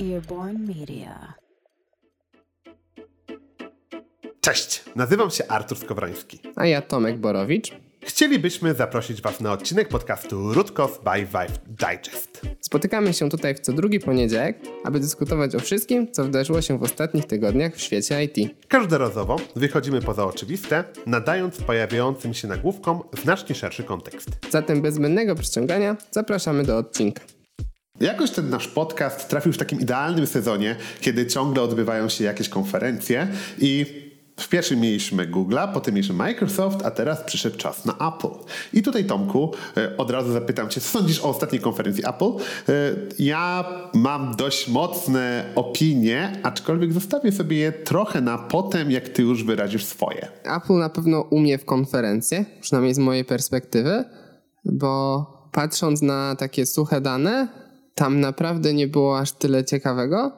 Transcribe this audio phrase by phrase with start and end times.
[0.00, 1.34] Earborn Media.
[4.40, 6.38] Cześć, nazywam się Artur Skowroński.
[6.56, 7.72] A ja Tomek Borowicz.
[8.00, 12.42] Chcielibyśmy zaprosić Was na odcinek podcastu Rutkos by Vive Digest.
[12.60, 16.82] Spotykamy się tutaj w co drugi poniedziałek, aby dyskutować o wszystkim, co wydarzyło się w
[16.82, 18.50] ostatnich tygodniach w świecie IT.
[18.68, 24.30] Każdorazowo wychodzimy poza oczywiste, nadając pojawiającym się nagłówkom znacznie szerszy kontekst.
[24.50, 27.37] Zatem bez zbędnego przyciągania zapraszamy do odcinka.
[28.00, 33.28] Jakoś ten nasz podcast trafił w takim idealnym sezonie, kiedy ciągle odbywają się jakieś konferencje
[33.58, 33.86] i
[34.36, 38.28] w pierwszym mieliśmy Google'a, potem mieliśmy Microsoft, a teraz przyszedł czas na Apple.
[38.72, 42.24] I tutaj Tomku, e, od razu zapytam Cię, co sądzisz o ostatniej konferencji Apple?
[42.24, 42.72] E,
[43.18, 49.44] Ja mam dość mocne opinie, aczkolwiek zostawię sobie je trochę na potem, jak Ty już
[49.44, 50.28] wyrazisz swoje.
[50.56, 54.04] Apple na pewno umie w konferencję, przynajmniej z mojej perspektywy,
[54.64, 57.48] bo patrząc na takie suche dane,
[57.98, 60.32] tam naprawdę nie było aż tyle ciekawego,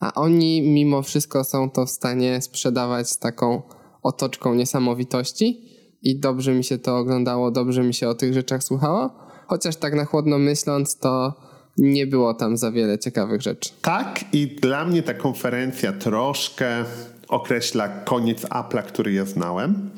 [0.00, 3.62] a oni mimo wszystko są to w stanie sprzedawać z taką
[4.02, 5.68] otoczką niesamowitości
[6.02, 9.10] i dobrze mi się to oglądało, dobrze mi się o tych rzeczach słuchało,
[9.46, 11.34] chociaż tak na chłodno myśląc, to
[11.78, 13.70] nie było tam za wiele ciekawych rzeczy.
[13.82, 16.84] Tak, i dla mnie ta konferencja troszkę
[17.32, 19.90] określa koniec Apple'a, który ja znałem.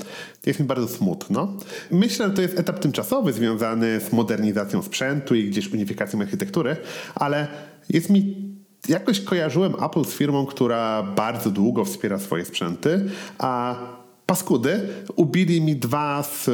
[0.46, 1.52] Jest mi bardzo smutno.
[1.90, 6.76] Myślę, że to jest etap tymczasowy związany z modernizacją sprzętu i gdzieś unifikacją architektury,
[7.14, 7.46] ale
[7.88, 8.34] jest mi
[8.88, 13.04] jakoś kojarzyłem Apple z firmą, która bardzo długo wspiera swoje sprzęty,
[13.38, 13.76] a
[14.26, 14.80] paskudy
[15.16, 16.50] ubili mi dwa z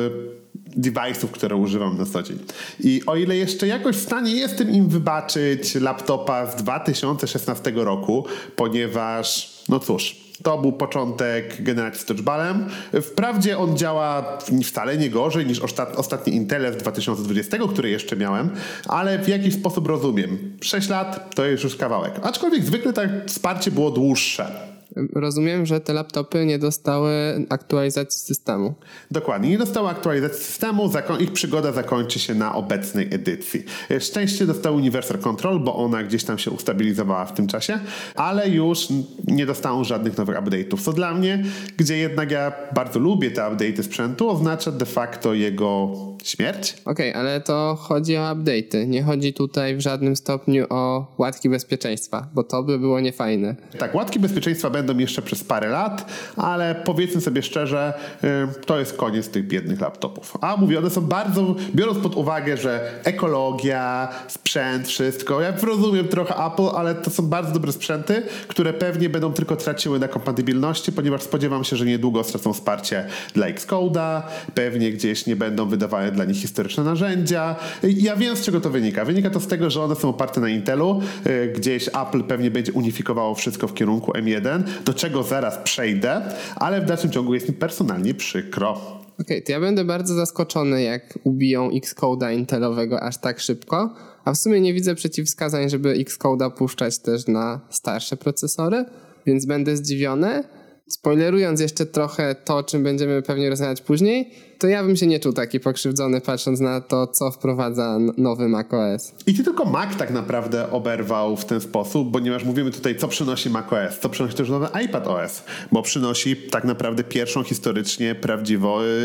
[0.76, 2.38] device'ów, które używam na co dzień.
[2.80, 9.52] I o ile jeszcze jakoś w stanie jestem im wybaczyć laptopa z 2016 roku, ponieważ,
[9.68, 12.66] no cóż, to był początek generacji z touchballem.
[13.02, 18.50] Wprawdzie on działa wcale nie gorzej niż ostat- ostatni Intel z 2020, który jeszcze miałem,
[18.88, 20.56] ale w jakiś sposób rozumiem.
[20.60, 22.20] 6 lat to jest już kawałek.
[22.22, 24.69] Aczkolwiek zwykle tak wsparcie było dłuższe.
[25.14, 27.12] Rozumiem, że te laptopy nie dostały
[27.48, 28.74] aktualizacji systemu.
[29.10, 30.90] Dokładnie, nie dostały aktualizacji systemu,
[31.20, 33.64] ich przygoda zakończy się na obecnej edycji.
[34.00, 37.78] Szczęście dostały Universal Control, bo ona gdzieś tam się ustabilizowała w tym czasie,
[38.14, 38.88] ale już
[39.26, 40.82] nie dostaną żadnych nowych update'ów.
[40.82, 41.44] Co dla mnie,
[41.76, 45.90] gdzie jednak ja bardzo lubię te update'y sprzętu, oznacza de facto jego
[46.24, 46.76] śmierć.
[46.84, 48.86] Okej, ale to chodzi o update'y.
[48.86, 53.56] Nie chodzi tutaj w żadnym stopniu o łatki bezpieczeństwa, bo to by było niefajne.
[53.78, 58.96] Tak, łatki bezpieczeństwa będą jeszcze przez parę lat, ale powiedzmy sobie szczerze, y, to jest
[58.96, 60.36] koniec tych biednych laptopów.
[60.40, 66.34] A mówię, one są bardzo, biorąc pod uwagę, że ekologia, sprzęt, wszystko, ja rozumiem trochę
[66.46, 71.22] Apple, ale to są bardzo dobre sprzęty, które pewnie będą tylko traciły na kompatybilności, ponieważ
[71.22, 74.22] spodziewam się, że niedługo stracą wsparcie dla Xcode'a,
[74.54, 77.56] pewnie gdzieś nie będą wydawane dla nich historyczne narzędzia.
[77.82, 79.04] Ja wiem, z czego to wynika.
[79.04, 82.72] Wynika to z tego, że one są oparte na Intelu, y, gdzieś Apple pewnie będzie
[82.72, 86.22] unifikowało wszystko w kierunku M1, do czego zaraz przejdę,
[86.56, 89.00] ale w dalszym ciągu jest mi personalnie przykro.
[89.20, 93.94] Okej, to ja będę bardzo zaskoczony, jak ubiją Xcode'a Intelowego aż tak szybko,
[94.24, 98.84] a w sumie nie widzę przeciwwskazań, żeby Xcode'a puszczać też na starsze procesory,
[99.26, 100.44] więc będę zdziwiony.
[100.88, 105.20] Spoilerując jeszcze trochę to, o czym będziemy pewnie rozmawiać później, to ja bym się nie
[105.20, 109.12] czuł taki pokrzywdzony patrząc na to, co wprowadza nowy macOS.
[109.26, 113.50] I nie tylko Mac tak naprawdę oberwał w ten sposób, ponieważ mówimy tutaj, co przynosi
[113.50, 118.60] macOS, co przynosi też nowy iPadOS, bo przynosi tak naprawdę pierwszą historycznie prawdziwy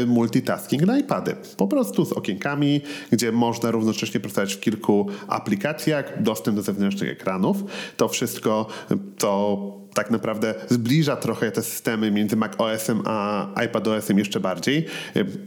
[0.07, 1.35] multitasking na iPady.
[1.57, 7.57] Po prostu z okienkami, gdzie można równocześnie pracować w kilku aplikacjach, dostęp do zewnętrznych ekranów.
[7.97, 8.67] To wszystko,
[9.17, 14.85] to tak naprawdę zbliża trochę te systemy między macOS-em a iPadOS-em jeszcze bardziej.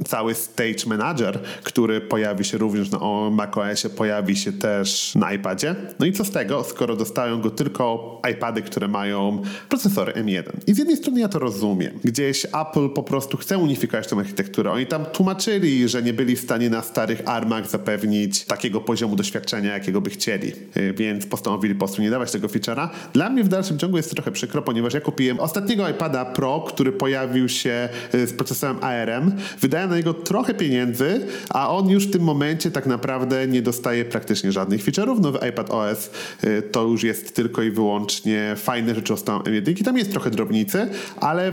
[0.06, 2.98] Cały Stage Manager, który pojawi się również na
[3.30, 5.74] macOSie, pojawi się też na iPadzie.
[5.98, 10.42] No i co z tego, skoro dostają go tylko iPady, które mają procesory M1.
[10.66, 11.98] I z jednej strony ja to rozumiem.
[12.04, 14.70] Gdzieś Apple po prostu chce unifikować tę architekturę.
[14.70, 19.72] Oni tam tłumaczyli, że nie byli w stanie na starych ARMach zapewnić takiego poziomu doświadczenia,
[19.72, 20.52] jakiego by chcieli.
[20.76, 22.88] Yy, Więc postanowili po prostu nie dawać tego feature'a.
[23.12, 26.92] Dla mnie w dalszym ciągu jest trochę przykro, ponieważ ja kupiłem ostatniego iPada Pro, który
[26.92, 29.32] pojawił się y, z procesorem ARM.
[29.60, 34.04] Wydałem na niego trochę pieniędzy, a on już w tym momencie tak naprawdę nie dostaje
[34.04, 35.20] praktycznie żadnych feature'ów.
[35.20, 36.10] Nowy iPad OS
[36.44, 39.84] y, to już jest tylko i wyłącznie fajne rzeczy o M1.
[39.84, 40.88] Tam jest trochę drobnicy,
[41.20, 41.52] ale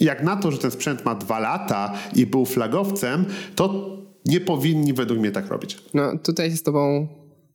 [0.00, 3.24] jak na to, że ten sprzęt ma dwa lata i był flagowcem,
[3.54, 3.96] to
[4.26, 5.78] nie powinni według mnie tak robić.
[5.94, 7.08] No, tutaj się z tobą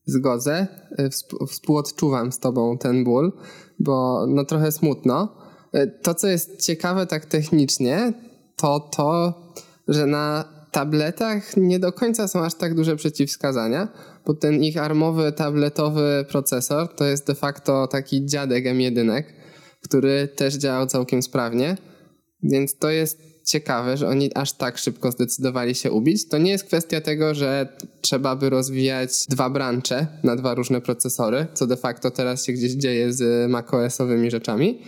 [0.05, 0.67] zgodzę.
[0.99, 3.31] Wsp- Współodczuwam z tobą ten ból,
[3.79, 5.35] bo no trochę smutno.
[5.75, 8.13] Y, To, co jest ciekawe tak technicznie,
[8.55, 9.33] to to,
[9.87, 13.87] że na tabletach nie do końca są aż tak duże przeciwwskazania,
[14.25, 19.23] bo ten ich armowy tabletowy procesor to jest de facto taki dziadek M1,
[19.83, 21.77] który też działał całkiem sprawnie,
[22.43, 26.29] więc to jest ciekawe, że oni aż tak szybko zdecydowali się ubić.
[26.29, 31.47] To nie jest kwestia tego, że trzeba by rozwijać dwa brancze na dwa różne procesory,
[31.53, 34.81] co de facto teraz się gdzieś dzieje z macOS-owymi rzeczami.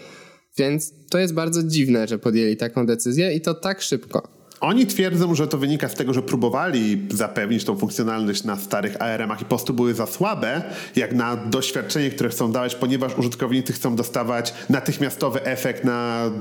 [0.58, 4.39] Więc to jest bardzo dziwne, że podjęli taką decyzję i to tak szybko.
[4.62, 9.42] Oni twierdzą, że to wynika z tego, że próbowali zapewnić tą funkcjonalność na starych ARM-ach
[9.42, 10.62] i po prostu były za słabe,
[10.96, 16.32] jak na doświadczenie, które chcą dawać, ponieważ użytkownicy chcą dostawać natychmiastowy efekt na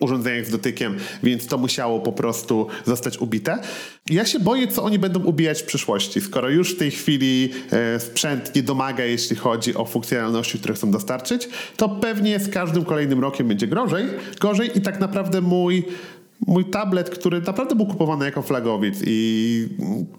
[0.00, 3.58] urządzeniach z dotykiem, więc to musiało po prostu zostać ubite.
[4.10, 8.00] Ja się boję, co oni będą ubijać w przyszłości, skoro już w tej chwili e,
[8.00, 13.20] sprzęt nie domaga, jeśli chodzi o funkcjonalności, które chcą dostarczyć, to pewnie z każdym kolejnym
[13.20, 14.06] rokiem będzie gorzej,
[14.40, 15.84] gorzej i tak naprawdę mój
[16.46, 19.68] mój tablet, który naprawdę był kupowany jako flagowiec i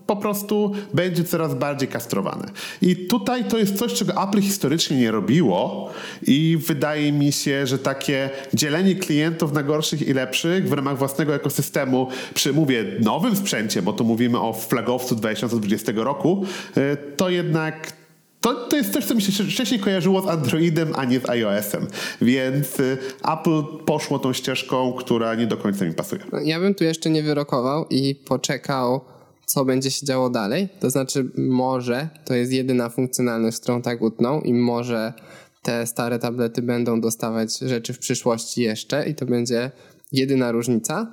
[0.07, 2.43] po prostu będzie coraz bardziej kastrowany.
[2.81, 5.89] I tutaj to jest coś, czego Apple historycznie nie robiło
[6.27, 11.35] i wydaje mi się, że takie dzielenie klientów na gorszych i lepszych w ramach własnego
[11.35, 16.45] ekosystemu przy, mówię, nowym sprzęcie, bo tu mówimy o flagowcu 2020 roku,
[16.77, 18.04] e, to jednak
[18.45, 21.87] to, to jest coś, co mi się wcześniej kojarzyło z Androidem, a nie z iOS-em.
[22.21, 22.97] Więc y,
[23.33, 26.21] Apple poszło tą ścieżką, która nie do końca mi pasuje.
[26.43, 29.01] Ja bym tu jeszcze nie wyrokował i poczekał,
[29.45, 30.69] co będzie się działo dalej.
[30.79, 35.13] To znaczy, może to jest jedyna funkcjonalność, którą tak utną i może
[35.61, 39.71] te stare tablety będą dostawać rzeczy w przyszłości jeszcze i to będzie
[40.11, 41.07] jedyna różnica.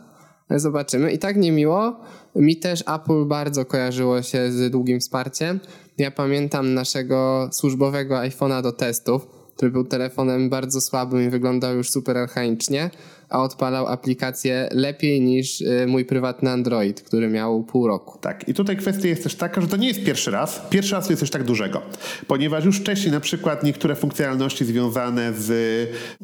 [0.50, 1.12] Zobaczymy.
[1.12, 2.00] I tak niemiło.
[2.36, 5.60] Mi też Apple bardzo kojarzyło się z długim wsparciem.
[5.98, 9.26] Ja pamiętam naszego służbowego iPhone'a do testów,
[9.56, 12.90] który był telefonem bardzo słabym i wyglądał już super archaicznie
[13.32, 18.18] a odpalał aplikację lepiej niż y, mój prywatny Android, który miał pół roku.
[18.20, 20.62] Tak, i tutaj kwestia jest też taka, że to nie jest pierwszy raz.
[20.70, 21.82] Pierwszy raz jest coś tak dużego,
[22.26, 25.52] ponieważ już wcześniej na przykład niektóre funkcjonalności związane z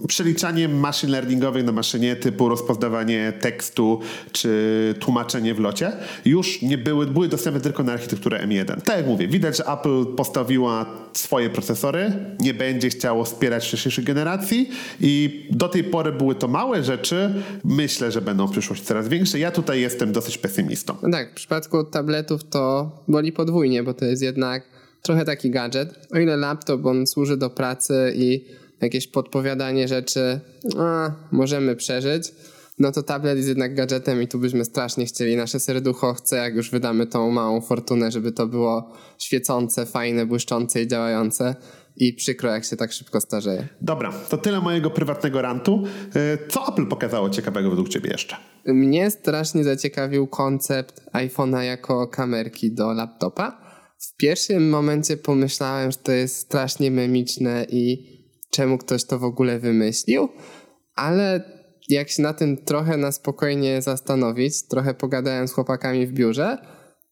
[0.08, 4.00] przeliczaniem maszyn learningowych na maszynie typu rozpoznawanie tekstu
[4.32, 5.92] czy tłumaczenie w locie
[6.24, 8.80] już nie były, były dostępne tylko na architekturę M1.
[8.80, 14.70] Tak jak mówię, widać, że Apple postawiła swoje procesory, nie będzie chciało wspierać wcześniejszych generacji
[15.00, 19.08] i do tej pory były to małe rzeczy, rzeczy myślę, że będą w przyszłości coraz
[19.08, 19.38] większe.
[19.38, 20.96] Ja tutaj jestem dosyć pesymistą.
[21.12, 24.62] Tak, w przypadku tabletów to boli podwójnie, bo to jest jednak
[25.02, 26.08] trochę taki gadżet.
[26.12, 28.44] O ile laptop, on służy do pracy i
[28.80, 30.40] jakieś podpowiadanie rzeczy
[30.78, 32.32] a, możemy przeżyć,
[32.78, 35.36] no to tablet jest jednak gadżetem i tu byśmy strasznie chcieli.
[35.36, 40.82] Nasze serducho chce, jak już wydamy tą małą fortunę, żeby to było świecące, fajne, błyszczące
[40.82, 41.54] i działające
[41.98, 43.68] i przykro, jak się tak szybko starzeje.
[43.80, 45.82] Dobra, to tyle mojego prywatnego rantu.
[46.14, 48.36] E, co Apple pokazało ciekawego według Ciebie jeszcze?
[48.66, 53.60] Mnie strasznie zaciekawił koncept iPhone'a jako kamerki do laptopa.
[54.00, 58.08] W pierwszym momencie pomyślałem, że to jest strasznie memiczne i
[58.50, 60.28] czemu ktoś to w ogóle wymyślił,
[60.94, 61.58] ale
[61.88, 66.58] jak się na tym trochę na spokojnie zastanowić, trochę pogadałem z chłopakami w biurze,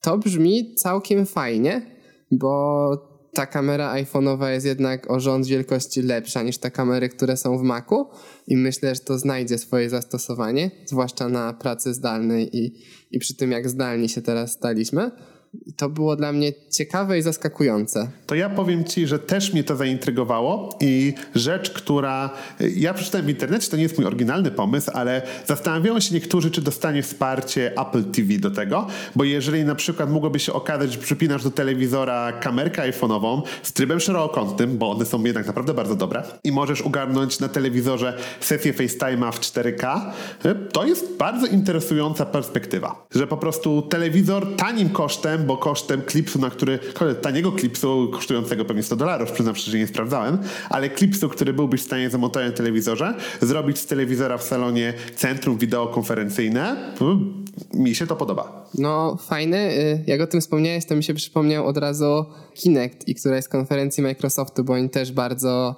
[0.01, 1.97] to brzmi całkiem fajnie,
[2.31, 7.59] bo ta kamera iPhone'owa jest jednak o rząd wielkości lepsza niż te kamery, które są
[7.59, 8.07] w Macu
[8.47, 12.73] i myślę, że to znajdzie swoje zastosowanie, zwłaszcza na pracy zdalnej i,
[13.11, 15.11] i przy tym jak zdalni się teraz staliśmy.
[15.77, 18.11] To było dla mnie ciekawe i zaskakujące.
[18.27, 22.31] To ja powiem Ci, że też mnie to zaintrygowało i rzecz, która
[22.77, 26.63] ja przeczytałem w internecie, to nie jest mój oryginalny pomysł, ale zastanawiają się niektórzy, czy
[26.63, 31.45] dostanie wsparcie Apple TV do tego, bo jeżeli na przykład mogłoby się okazać, że przypinasz
[31.45, 36.53] do telewizora kamerkę iPhone'ową z trybem szerokokątnym, bo one są jednak naprawdę bardzo dobre i
[36.53, 40.01] możesz ugarnąć na telewizorze sesję FaceTime'a w 4K,
[40.73, 46.51] to jest bardzo interesująca perspektywa, że po prostu telewizor tanim kosztem bo kosztem klipsu, na
[46.51, 46.79] który,
[47.23, 50.39] taniego klipsu kosztującego pewnie 100 dolarów, przyznam szczerze, nie sprawdzałem,
[50.71, 55.59] ale klipsu, który byłbyś w stanie zamontować na telewizorze, zrobić z telewizora w salonie centrum
[55.59, 56.77] wideokonferencyjne,
[57.75, 58.67] mi się to podoba.
[58.79, 62.25] No fajny, y, jak o tym wspomniałeś, to mi się przypomniał od razu
[62.55, 65.77] Kinect i któraś z konferencji Microsoftu, bo oni też bardzo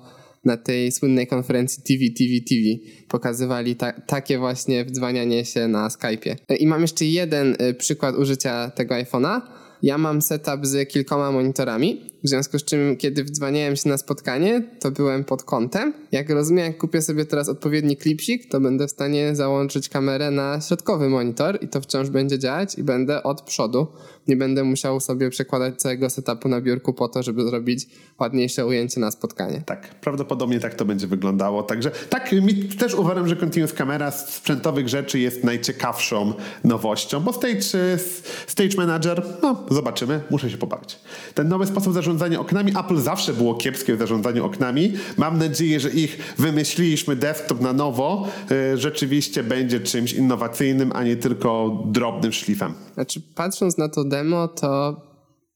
[0.48, 6.36] na tej słynnej konferencji TV, TV, TV pokazywali ta, takie właśnie wdzwanianie się na Skype'ie.
[6.58, 9.40] I mam jeszcze jeden y, przykład użycia tego iPhone'a.
[9.82, 14.62] Ja mam setup z kilkoma monitorami, w związku z czym kiedy wdzwaniałem się na spotkanie,
[14.80, 15.92] to byłem pod kątem.
[16.12, 20.60] Jak rozumiem, jak kupię sobie teraz odpowiedni klipsik, to będę w stanie załączyć kamerę na
[20.60, 23.86] środkowy monitor i to wciąż będzie działać i będę od przodu.
[24.28, 27.86] Nie będę musiał sobie przekładać całego setupu na biurku po to, żeby zrobić
[28.18, 29.62] ładniejsze ujęcie na spotkanie.
[29.66, 31.62] Tak, prawdopodobnie tak to będzie wyglądało.
[31.62, 36.32] Także tak, mi też uważam, że Continuous Camera z sprzętowych rzeczy jest najciekawszą
[36.64, 37.98] nowością, bo Stage,
[38.46, 40.98] stage Manager, no zobaczymy, muszę się pobawić.
[41.34, 44.92] Ten nowy sposób zarządzania oknami, Apple zawsze było kiepskie w zarządzaniu oknami.
[45.16, 51.16] Mam nadzieję, że ich wymyśliliśmy desktop na nowo, y, rzeczywiście będzie czymś innowacyjnym, a nie
[51.16, 52.74] tylko drobnym szlifem.
[52.94, 55.02] Znaczy, patrząc na to demo, to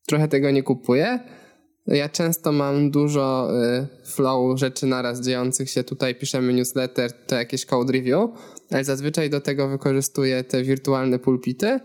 [0.06, 1.18] trochę tego nie kupuję.
[1.86, 3.48] Ja często mam dużo
[4.04, 5.84] y, flow rzeczy naraz dziejących się.
[5.84, 8.30] Tutaj piszemy newsletter, to jakieś code review,
[8.70, 11.80] ale zazwyczaj do tego wykorzystuję te wirtualne pulpity.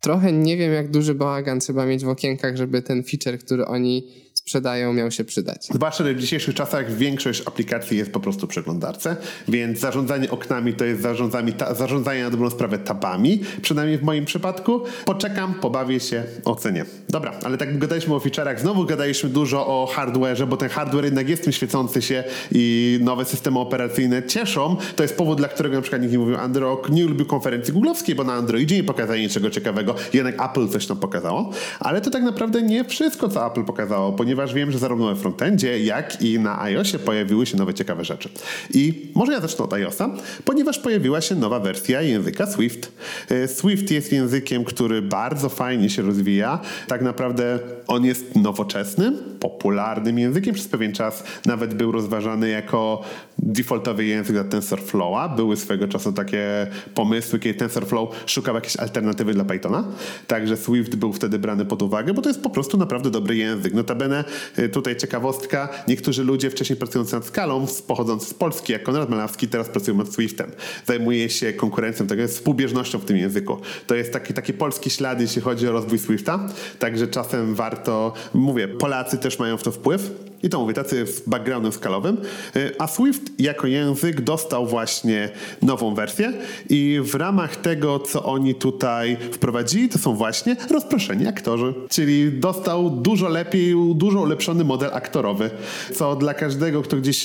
[0.00, 4.08] Trochę nie wiem, jak duży bałagan trzeba mieć w okienkach, żeby ten feature, który oni
[4.42, 5.66] sprzedają, miał się przydać.
[5.66, 9.16] Zwłaszcza, że w dzisiejszych czasach większość aplikacji jest po prostu przeglądarce,
[9.48, 14.24] więc zarządzanie oknami to jest zarządzanie, ta, zarządzanie na dobrą sprawę tabami, przynajmniej w moim
[14.24, 14.80] przypadku.
[15.04, 16.84] Poczekam, pobawię się, ocenię.
[17.08, 21.28] Dobra, ale tak gadaliśmy o feature'ach, znowu gadaliśmy dużo o hardware'ze, bo ten hardware jednak
[21.28, 24.76] jest tym świecący się i nowe systemy operacyjne cieszą.
[24.96, 28.14] To jest powód, dla którego na przykład nikt nie mówił Android, nie lubił konferencji googlowskiej,
[28.14, 32.22] bo na Androidzie nie pokazali niczego ciekawego, jednak Apple coś tam pokazało, ale to tak
[32.22, 36.38] naprawdę nie wszystko, co Apple pokazało, ponieważ ponieważ wiem, że zarówno we frontendzie, jak i
[36.38, 38.28] na iOSie pojawiły się nowe ciekawe rzeczy.
[38.74, 40.10] I może ja zacznę od iOSa,
[40.44, 42.92] ponieważ pojawiła się nowa wersja języka Swift.
[43.28, 46.60] E, Swift jest językiem, który bardzo fajnie się rozwija.
[46.88, 50.54] Tak naprawdę on jest nowoczesnym, popularnym językiem.
[50.54, 53.02] Przez pewien czas nawet był rozważany jako
[53.38, 55.28] defaultowy język dla TensorFlowa.
[55.28, 59.84] Były swego czasu takie pomysły, kiedy TensorFlow szukał jakiejś alternatywy dla Pythona.
[60.26, 63.74] Także Swift był wtedy brany pod uwagę, bo to jest po prostu naprawdę dobry język.
[63.74, 64.21] Notabene
[64.58, 69.48] y, tutaj ciekawostka, niektórzy ludzie wcześniej pracujący nad skalą, pochodzący z Polski, jak Konrad Malawski,
[69.48, 70.50] teraz pracują nad Swiftem.
[70.86, 73.60] Zajmuje się konkurencją, tego jest współbieżnością w tym języku.
[73.86, 76.48] To jest taki, taki polski ślad, jeśli chodzi o rozwój Swifta,
[76.78, 81.28] także czasem warto, mówię, Polacy też mają w to wpływ i to mówię, tacy z
[81.28, 82.16] backgroundem skalowym.
[82.56, 85.28] Y, a Swift jako język dostał właśnie
[85.62, 86.32] nową wersję
[86.68, 91.74] i w ramach tego, co oni tutaj wprowadzili, to są właśnie rozproszeni aktorzy.
[91.90, 95.50] Czyli dostał dużo lepiej, dużo ulepszony model aktorowy,
[95.94, 97.24] co dla każdego, kto gdzieś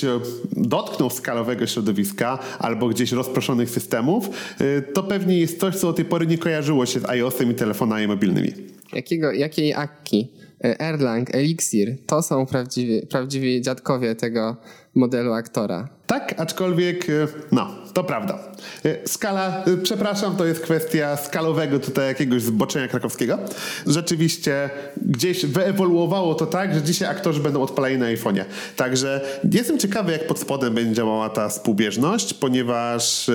[0.52, 4.28] dotknął skalowego środowiska albo gdzieś rozproszonych systemów,
[4.60, 7.54] y, to pewnie jest coś, co do tej pory nie kojarzyło się z iOS-em i
[7.54, 8.52] telefonami mobilnymi.
[8.92, 10.28] Jakiego, jakiej akki?
[10.60, 14.56] Erlang, Elixir, to są prawdziwi, prawdziwi dziadkowie tego
[14.98, 15.88] modelu aktora.
[16.08, 18.38] Tak, aczkolwiek, e, no, to prawda.
[18.84, 23.38] E, skala, e, przepraszam, to jest kwestia skalowego tutaj jakiegoś zboczenia krakowskiego.
[23.86, 24.70] Rzeczywiście
[25.06, 28.44] gdzieś wyewoluowało to tak, że dzisiaj aktorzy będą odpalani na iPhone'ie.
[28.76, 29.20] Także
[29.52, 33.30] jestem ciekawy, jak pod spodem będzie działała ta współbieżność, ponieważ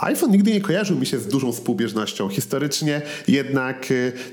[0.00, 2.28] iPhone nigdy nie kojarzył mi się z dużą współbieżnością.
[2.28, 3.86] Historycznie jednak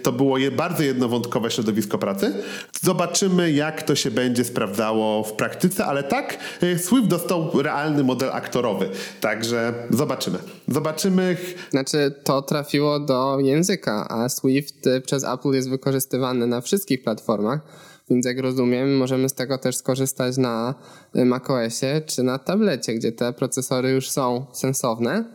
[0.04, 2.34] to było bardzo jednowątkowe środowisko pracy.
[2.82, 6.38] Zobaczymy, jak to się będzie sprawdzało w praktyce, ale tak,
[6.78, 8.90] Swift dostał realny model aktorowy.
[9.22, 10.38] Także zobaczymy.
[10.68, 11.38] Zobaczymy.
[11.70, 17.62] Znaczy, to trafiło do języka, a Swift y, przez Apple jest wykorzystywany na wszystkich platformach.
[18.10, 20.76] Więc jak rozumiem, możemy z tego też skorzystać na
[21.16, 25.26] y, macOSie czy na tablecie, gdzie te procesory już są sensowne.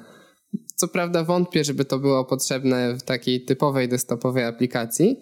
[0.74, 5.20] Co prawda wątpię, żeby to było potrzebne w takiej typowej desktopowej aplikacji,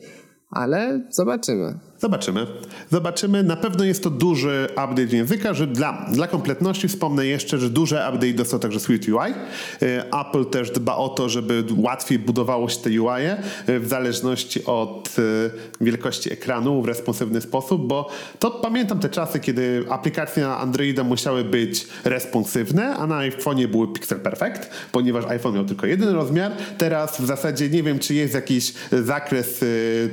[0.50, 1.78] ale zobaczymy.
[2.04, 2.46] Zobaczymy.
[2.90, 3.42] Zobaczymy.
[3.42, 7.94] Na pewno jest to duży update języka, że dla, dla kompletności wspomnę jeszcze, że duży
[7.94, 9.34] update dostał także Swift UI.
[9.82, 13.22] Y, Apple też dba o to, żeby łatwiej budowało się te UI
[13.68, 19.40] y, w zależności od y, wielkości ekranu w responsywny sposób, bo to pamiętam te czasy,
[19.40, 25.54] kiedy aplikacje na Androida musiały być responsywne, a na iPhone'ie były pixel perfect, ponieważ iPhone
[25.54, 26.52] miał tylko jeden rozmiar.
[26.78, 29.64] Teraz w zasadzie nie wiem, czy jest jakiś zakres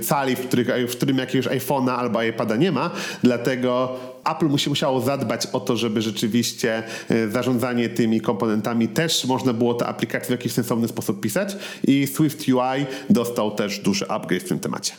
[0.02, 2.92] cali, w, których, w którym jakiegoś iPhone iPhone'a albo iPada nie ma,
[3.24, 4.00] dlatego
[4.32, 9.74] Apple musi, musiało zadbać o to, żeby rzeczywiście e, zarządzanie tymi komponentami też można było
[9.74, 11.58] te aplikacje w jakiś sensowny sposób pisać
[11.88, 14.94] i Swift UI dostał też duży upgrade w tym temacie.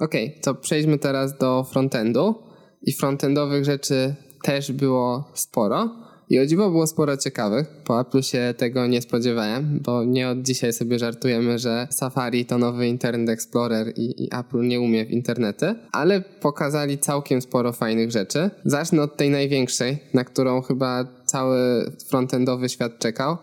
[0.00, 2.34] Okej, okay, to przejdźmy teraz do frontendu
[2.82, 6.03] i frontendowych rzeczy też było sporo.
[6.34, 7.66] I o dziwo było sporo ciekawych.
[7.66, 12.58] Po Apple się tego nie spodziewałem, bo nie od dzisiaj sobie żartujemy, że Safari to
[12.58, 18.10] nowy Internet Explorer i, i Apple nie umie w internety, ale pokazali całkiem sporo fajnych
[18.10, 18.50] rzeczy.
[18.64, 23.36] Zacznę od tej największej, na którą chyba cały frontendowy świat czekał.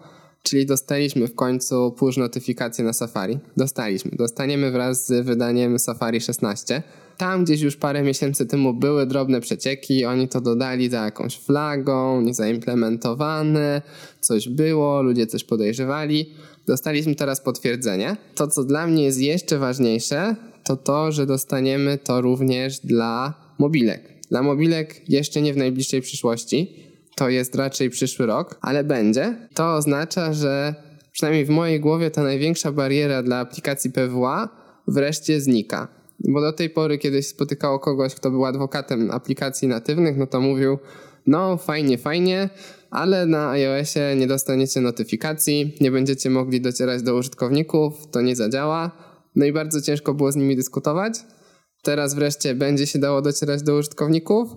[0.44, 3.40] Czyli dostaliśmy w końcu push notyfikację na Safari.
[3.58, 4.12] Dostaliśmy.
[4.14, 6.84] Dostaniemy wraz z wydaniem Safari 16
[7.22, 12.22] tam gdzieś już parę miesięcy temu były drobne przecieki, oni to dodali za jakąś flagą,
[12.22, 13.82] niezaimplementowane,
[14.22, 16.30] coś było, ludzie coś podejrzewali.
[16.68, 18.18] Dostaliśmy teraz potwierdzenie.
[18.36, 24.14] To, co dla mnie jest jeszcze ważniejsze, to to, że dostaniemy to również dla mobilek.
[24.30, 26.76] Dla mobilek jeszcze nie w najbliższej przyszłości,
[27.16, 29.48] to jest raczej przyszły rok, ale będzie.
[29.54, 30.76] To oznacza, że
[31.12, 34.50] przynajmniej w mojej głowie ta największa bariera dla aplikacji PWA
[34.88, 36.01] wreszcie znika.
[36.30, 40.42] Bo do tej pory, kiedy się spotykało kogoś, kto był adwokatem aplikacji natywnych, no to
[40.42, 40.78] mówił,
[41.28, 42.50] no fajnie, fajnie,
[42.90, 48.92] ale na iOSie nie dostaniecie notyfikacji, nie będziecie mogli docierać do użytkowników, to nie zadziała.
[49.36, 51.14] No i bardzo ciężko było z nimi dyskutować.
[51.84, 54.50] Teraz wreszcie będzie się dało docierać do użytkowników,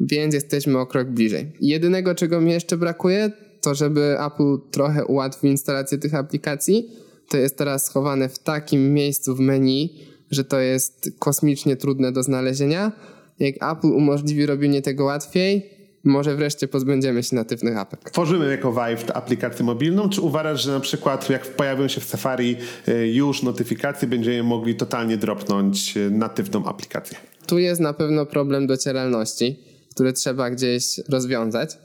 [0.00, 1.52] więc jesteśmy o krok bliżej.
[1.60, 3.32] Jedynego, czego mi jeszcze brakuje,
[3.62, 6.88] to żeby Apple trochę ułatwił instalację tych aplikacji.
[7.30, 9.98] To jest teraz schowane w takim miejscu w menu,
[10.30, 12.92] że to jest kosmicznie trudne do znalezienia.
[13.38, 18.10] Jak Apple umożliwi robienie tego łatwiej, może wreszcie pozbędziemy się natywnych apek.
[18.10, 22.56] Tworzymy jako Vive aplikację mobilną, czy uważasz, że na przykład jak pojawią się w Safari
[22.88, 27.18] y, już notyfikacje, będziemy mogli totalnie dropnąć y, natywną aplikację?
[27.46, 29.60] Tu jest na pewno problem docieralności,
[29.94, 31.78] który trzeba gdzieś rozwiązać.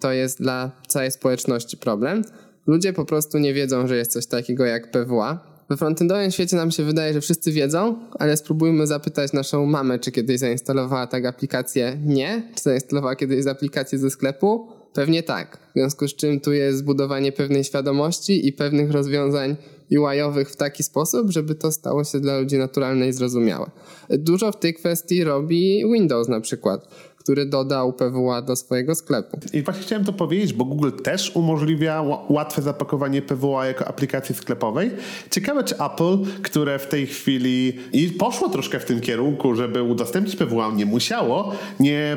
[0.00, 2.22] To jest dla całej społeczności problem.
[2.66, 6.70] Ludzie po prostu nie wiedzą, że jest coś takiego jak PWA, we frontendowym świecie nam
[6.70, 11.98] się wydaje, że wszyscy wiedzą, ale spróbujmy zapytać naszą mamę, czy kiedyś zainstalowała tak aplikację.
[12.04, 12.52] Nie.
[12.54, 14.68] Czy zainstalowała kiedyś aplikację ze sklepu?
[14.92, 15.58] Pewnie tak.
[15.70, 19.56] W związku z czym tu jest zbudowanie pewnej świadomości i pewnych rozwiązań
[19.90, 23.70] UI-owych w taki sposób, żeby to stało się dla ludzi naturalne i zrozumiałe.
[24.10, 26.88] Dużo w tej kwestii robi Windows na przykład
[27.28, 29.38] który dodał PWA do swojego sklepu.
[29.52, 34.90] I właśnie chciałem to powiedzieć, bo Google też umożliwia łatwe zapakowanie PWA jako aplikacji sklepowej.
[35.30, 40.36] Ciekawe, czy Apple, które w tej chwili i poszło troszkę w tym kierunku, żeby udostępnić
[40.36, 42.16] PWA, nie musiało, nie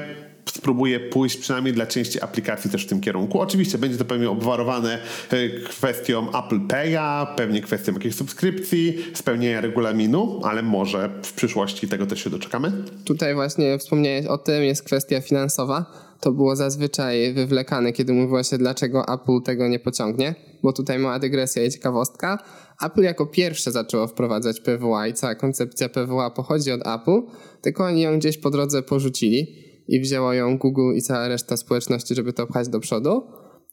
[0.53, 3.41] spróbuję pójść przynajmniej dla części aplikacji też w tym kierunku.
[3.41, 10.41] Oczywiście będzie to pewnie obwarowane e, kwestią Apple Pay'a, pewnie kwestią jakiejś subskrypcji, spełnienia regulaminu,
[10.43, 12.72] ale może w przyszłości tego też się doczekamy.
[13.05, 15.86] Tutaj właśnie wspomniałeś o tym, jest kwestia finansowa.
[16.20, 21.20] To było zazwyczaj wywlekane, kiedy mówiło się, dlaczego Apple tego nie pociągnie, bo tutaj mała
[21.20, 22.38] dygresja i ciekawostka.
[22.86, 27.22] Apple jako pierwsze zaczęło wprowadzać PWA i cała koncepcja PWA pochodzi od Apple,
[27.62, 32.15] tylko oni ją gdzieś po drodze porzucili i wzięło ją Google i cała reszta społeczności,
[32.15, 33.23] żeby to pchać do przodu.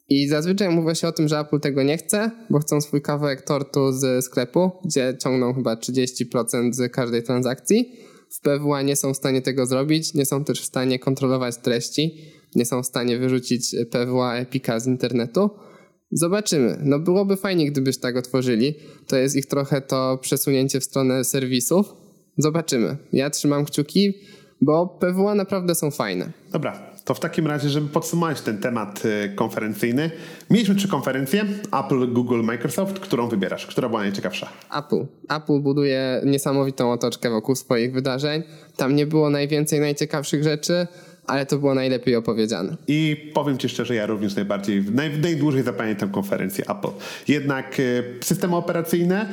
[0.09, 3.43] I zazwyczaj mówi się o tym, że Apple tego nie chce, bo chcą swój kawałek
[3.43, 7.93] tortu z sklepu, gdzie ciągną chyba 30% z każdej transakcji.
[8.31, 12.15] W PWA nie są w stanie tego zrobić, nie są też w stanie kontrolować treści,
[12.55, 15.51] nie są w stanie wyrzucić PWA Epika z internetu.
[16.11, 16.79] Zobaczymy.
[16.85, 18.75] No byłoby fajnie, gdybyś tak otworzyli.
[19.07, 21.95] To jest ich trochę to przesunięcie w stronę serwisów.
[22.39, 22.97] Zobaczymy.
[23.13, 24.15] Ja trzymam kciuki
[24.61, 26.31] bo PWA naprawdę są fajne.
[26.53, 30.11] Dobra, to w takim razie, żeby podsumować ten temat y, konferencyjny,
[30.51, 32.99] mieliśmy trzy konferencje: Apple, Google, Microsoft.
[32.99, 33.67] Którą wybierasz?
[33.67, 34.49] Która była najciekawsza?
[34.79, 35.07] Apple.
[35.29, 38.43] Apple buduje niesamowitą otoczkę wokół swoich wydarzeń.
[38.77, 40.87] Tam nie było najwięcej najciekawszych rzeczy
[41.29, 42.77] ale to było najlepiej opowiedziane.
[42.89, 46.89] I powiem Ci szczerze, ja również najbardziej, naj, najdłużej zapamiętam konferencję Apple.
[47.29, 49.29] Jednak y, systemy operacyjne,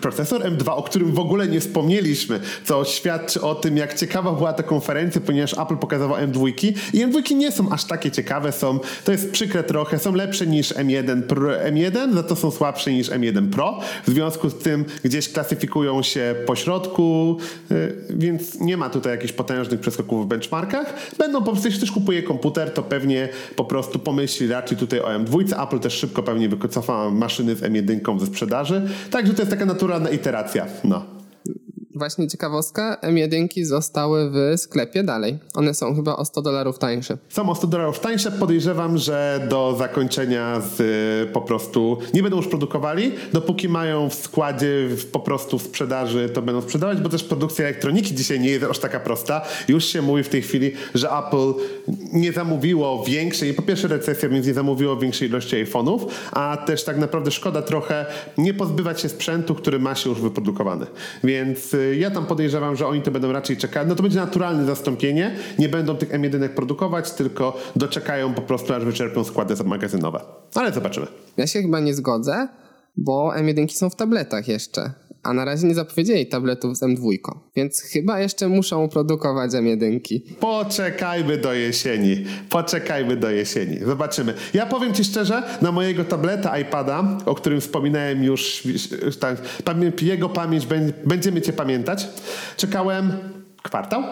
[0.00, 4.52] procesor M2, o którym w ogóle nie wspomnieliśmy, co świadczy o tym, jak ciekawa była
[4.52, 6.48] ta konferencja, ponieważ Apple pokazywał M2
[6.92, 10.74] i M2 nie są aż takie ciekawe, są, to jest przykre trochę, są lepsze niż
[10.74, 15.28] M1 Pro, M1, za to są słabsze niż M1 Pro, w związku z tym gdzieś
[15.32, 17.36] klasyfikują się po środku,
[17.70, 20.94] y, więc nie ma tutaj jakichś potężnych przeskoków w benchmarkach.
[21.18, 25.62] Będą no jeśli ktoś kupuje komputer, to pewnie po prostu pomyśli raczej tutaj o M2.
[25.62, 28.82] Apple też szybko pewnie wycofa maszyny z M1 ze sprzedaży.
[29.10, 30.66] Także to jest taka naturalna iteracja.
[30.84, 31.19] No
[32.00, 35.38] właśnie ciekawostka, M1 zostały w sklepie dalej.
[35.54, 37.18] One są chyba o 100 dolarów tańsze.
[37.28, 38.32] Są o 100 dolarów tańsze.
[38.32, 43.12] Podejrzewam, że do zakończenia z, po prostu nie będą już produkowali.
[43.32, 48.14] Dopóki mają w składzie po prostu w sprzedaży, to będą sprzedawać, bo też produkcja elektroniki
[48.14, 49.42] dzisiaj nie jest aż taka prosta.
[49.68, 51.54] Już się mówi w tej chwili, że Apple
[52.12, 56.98] nie zamówiło większej, po pierwsze recesja, więc nie zamówiło większej ilości iPhone'ów, a też tak
[56.98, 58.06] naprawdę szkoda trochę
[58.38, 60.86] nie pozbywać się sprzętu, który ma się już wyprodukowany.
[61.24, 63.88] Więc y, ja tam podejrzewam, że oni to będą raczej czekać.
[63.88, 65.36] No to będzie naturalne zastąpienie.
[65.58, 70.20] Nie będą tych M1 produkować, tylko doczekają po prostu, aż wyczerpią składy magazynowe.
[70.54, 71.06] Ale zobaczymy.
[71.36, 72.48] Ja się chyba nie zgodzę,
[72.96, 77.18] bo M1 są w tabletach jeszcze a na razie nie zapowiedzieli tabletów z M2,
[77.56, 80.20] więc chyba jeszcze muszą produkować M1.
[80.40, 82.24] Poczekajmy do jesieni.
[82.50, 83.78] Poczekajmy do jesieni.
[83.78, 84.34] Zobaczymy.
[84.54, 88.62] Ja powiem Ci szczerze, na mojego tableta iPada, o którym wspominałem już,
[89.20, 89.36] tak,
[90.02, 90.66] jego pamięć,
[91.04, 92.08] będziemy Cię pamiętać,
[92.56, 93.12] czekałem
[93.62, 94.02] kwartał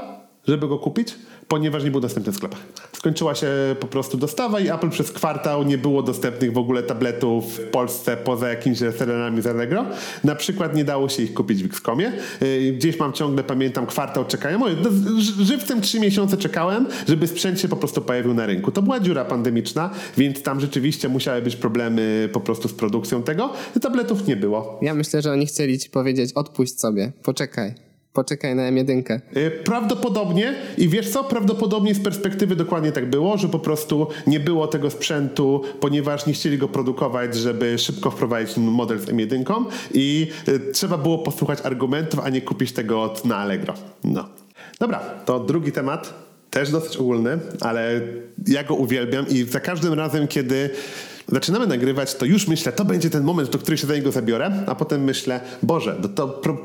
[0.49, 1.15] żeby go kupić,
[1.49, 2.61] ponieważ nie był dostępny w sklepach.
[2.93, 3.49] Skończyła się
[3.81, 8.17] po prostu dostawa i Apple przez kwartał nie było dostępnych w ogóle tabletów w Polsce
[8.17, 9.87] poza jakimiś reselerami z Allegro.
[10.25, 12.13] Na przykład nie dało się ich kupić w Xcomie.
[12.43, 14.63] Y, gdzieś mam ciągle, pamiętam, kwartał czekałem.
[15.43, 18.73] Żywcem trzy miesiące czekałem, żeby sprzęt się po prostu pojawił na rynku.
[18.73, 23.53] To była dziura pandemiczna, więc tam rzeczywiście musiały być problemy po prostu z produkcją tego.
[23.83, 24.79] Tabletów nie było.
[24.83, 27.88] Ja myślę, że oni chcieli ci powiedzieć, odpuść sobie, poczekaj
[28.19, 29.21] poczekaj na M1.
[29.37, 34.41] Y, prawdopodobnie i wiesz co, prawdopodobnie z perspektywy dokładnie tak było, że po prostu nie
[34.41, 40.27] było tego sprzętu, ponieważ nie chcieli go produkować, żeby szybko wprowadzić model z M1 i
[40.49, 43.75] y, trzeba było posłuchać argumentów, a nie kupić tego na Allegro.
[44.05, 44.29] No.
[44.81, 46.15] Dobra, to drugi temat
[46.51, 48.01] też dosyć ogólny, ale
[48.47, 50.71] ja go uwielbiam i za każdym razem, kiedy
[51.29, 54.51] zaczynamy nagrywać, to już myślę, to będzie ten moment, do którego się za niego zabiorę,
[54.67, 56.57] a potem myślę, Boże, to, to pro,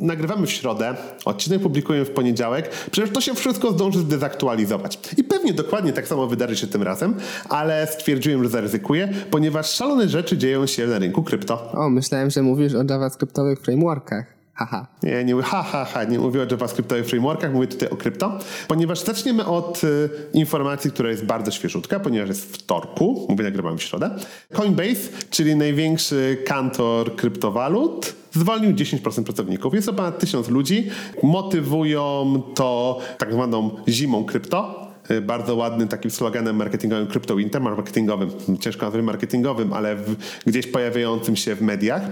[0.00, 4.98] nagrywamy w środę, odcinek publikujemy w poniedziałek, przecież to się wszystko zdąży zdezaktualizować.
[5.16, 7.14] I pewnie dokładnie tak samo wydarzy się tym razem,
[7.48, 11.72] ale stwierdziłem, że zaryzykuję, ponieważ szalone rzeczy dzieją się na rynku krypto.
[11.72, 14.41] O, myślałem, że mówisz o JavaScriptowych frameworkach.
[15.02, 18.38] Nie, nie mówię ha, ha, ha, nie mówię o JavaScriptowych frameworkach, mówię tutaj o krypto,
[18.68, 23.82] ponieważ zaczniemy od y, informacji, która jest bardzo świeżutka, ponieważ jest wtorku, mówię, nagrywam w
[23.82, 24.10] środę.
[24.52, 29.74] Coinbase, czyli największy kantor kryptowalut, zwolnił 10% pracowników.
[29.74, 30.90] Jest to ponad 1000 ludzi.
[31.22, 38.30] Motywują to tak zwaną zimą krypto, y, bardzo ładnym takim sloganem marketingowym, crypto winter, marketingowym,
[38.60, 42.02] ciężko nazwać marketingowym, ale w, gdzieś pojawiającym się w mediach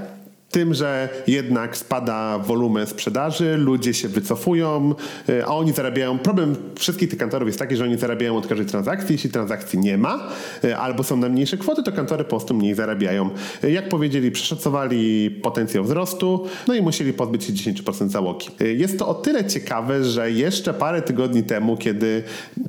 [0.51, 4.95] tym, że jednak spada wolumen sprzedaży, ludzie się wycofują,
[5.29, 6.19] y, a oni zarabiają.
[6.19, 9.13] Problem wszystkich tych kantorów jest taki, że oni zarabiają od każdej transakcji.
[9.13, 10.29] Jeśli transakcji nie ma,
[10.65, 13.31] y, albo są na mniejsze kwoty, to kantory po prostu mniej zarabiają.
[13.65, 18.49] Y, jak powiedzieli, przeszacowali potencjał wzrostu, no i musieli pozbyć się 10% załogi.
[18.77, 22.23] Jest to o tyle ciekawe, że jeszcze parę tygodni temu, kiedy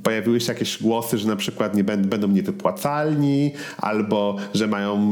[0.03, 5.09] pojawiły się jakieś głosy, że na przykład nie będą, niewypłacalni, albo że mają,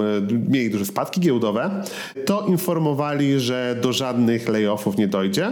[0.50, 1.84] mieli duże spadki giełdowe,
[2.26, 5.52] to informowali, że do żadnych layoffów nie dojdzie,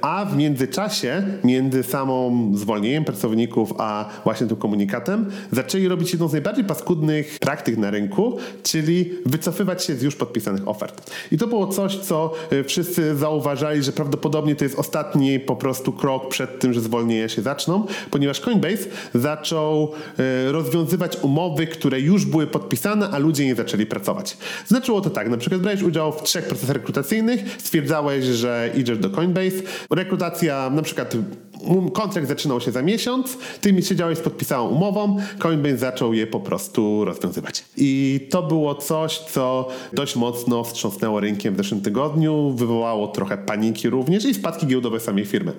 [0.00, 6.32] a w międzyczasie, między samą zwolnieniem pracowników, a właśnie tym komunikatem, zaczęli robić jedną z
[6.32, 11.10] najbardziej paskudnych praktyk na rynku, czyli wycofywać się z już podpisanych ofert.
[11.32, 15.92] I to było coś, co y, wszyscy zauważali, że prawdopodobnie to jest ostatni po prostu
[15.92, 19.92] krok przed tym, że zwolnienia się zaczną, ponieważ Coinbase zaczął
[20.48, 24.36] y, rozwiązywać umowy, które już były podpisane, a ludzie nie zaczęli pracować.
[24.66, 28.98] Znaczyło to tak, na przykład brałeś udział udział w trzech procesach rekrutacyjnych, stwierdzałeś, że idziesz
[28.98, 29.55] do Coinbase.
[29.90, 31.16] Rekrutacja, na przykład
[31.92, 36.40] kontrakt zaczynał się za miesiąc, ty mi siedziałeś z podpisaną umową, Coinbase zaczął je po
[36.40, 37.64] prostu rozwiązywać.
[37.76, 43.90] I to było coś, co dość mocno wstrząsnęło rynkiem w zeszłym tygodniu, wywołało trochę paniki
[43.90, 45.52] również i spadki giełdowe samej firmy.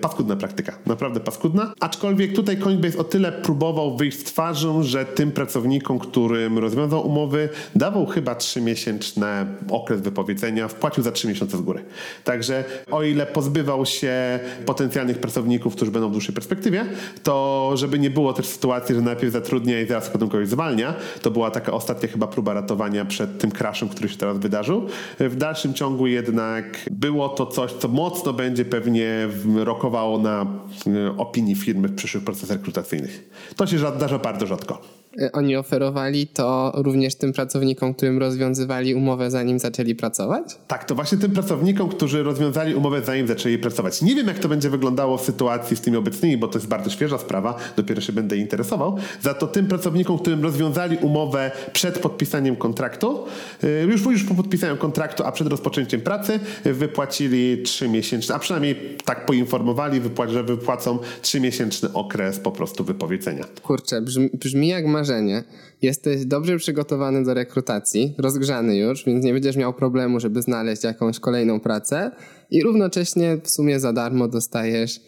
[0.00, 1.74] Paskudna praktyka, naprawdę paskudna.
[1.80, 7.48] Aczkolwiek tutaj Coinbase o tyle próbował wyjść z twarzą, że tym pracownikom, którym rozwiązał umowy,
[7.74, 11.84] dawał chyba trzymiesięczne okres wypowiedzenia, wpłacił za trzy miesiące z góry.
[12.24, 15.31] Także o ile pozbywał się potencjalnych pracowników,
[15.72, 16.86] którzy będą w dłuższej perspektywie,
[17.22, 21.30] to żeby nie było też sytuacji, że najpierw zatrudnia i zaraz potem kogoś zwalnia, to
[21.30, 24.86] była taka ostatnia chyba próba ratowania przed tym crashem, który się teraz wydarzył.
[25.20, 30.46] W dalszym ciągu jednak było to coś, co mocno będzie pewnie rokowało na
[30.86, 33.30] e, opinii firmy w przyszłych procesach rekrutacyjnych.
[33.56, 35.01] To się zdarza bardzo rzadko.
[35.20, 40.44] Y, oni oferowali to również tym pracownikom, którym rozwiązywali umowę zanim zaczęli pracować?
[40.68, 44.02] Tak, to właśnie tym pracownikom, którzy rozwiązali umowę zanim zaczęli pracować.
[44.02, 46.90] Nie wiem, jak to będzie wyglądało w sytuacji z tymi obecnymi, bo to jest bardzo
[46.90, 48.96] świeża sprawa, dopiero się będę interesował.
[49.22, 53.24] Za to tym pracownikom, którym rozwiązali umowę przed podpisaniem kontraktu,
[53.64, 58.96] y, już, już po podpisaniu kontraktu, a przed rozpoczęciem pracy, wypłacili 3 miesięczne, a przynajmniej
[59.04, 63.44] tak poinformowali, że wypłacą 3 miesięczny okres po prostu wypowiedzenia.
[63.62, 65.44] Kurczę, brzmi, brzmi jak ma marzenie.
[65.82, 71.20] Jesteś dobrze przygotowany do rekrutacji, rozgrzany już, więc nie będziesz miał problemu, żeby znaleźć jakąś
[71.20, 72.10] kolejną pracę
[72.50, 75.00] i równocześnie w sumie za darmo dostajesz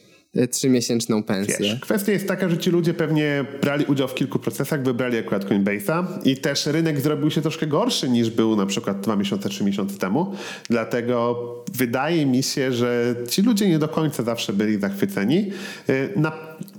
[0.51, 1.57] trzymiesięczną pensję.
[1.61, 5.44] Wiesz, kwestia jest taka, że ci ludzie pewnie brali udział w kilku procesach, wybrali akurat
[5.44, 9.64] Coinbase'a i też rynek zrobił się troszkę gorszy niż był na przykład dwa miesiące, trzy
[9.64, 10.33] miesiące temu.
[10.70, 11.38] Dlatego
[11.75, 15.51] wydaje mi się, że ci ludzie nie do końca zawsze byli zachwyceni.
[15.88, 16.33] Y, na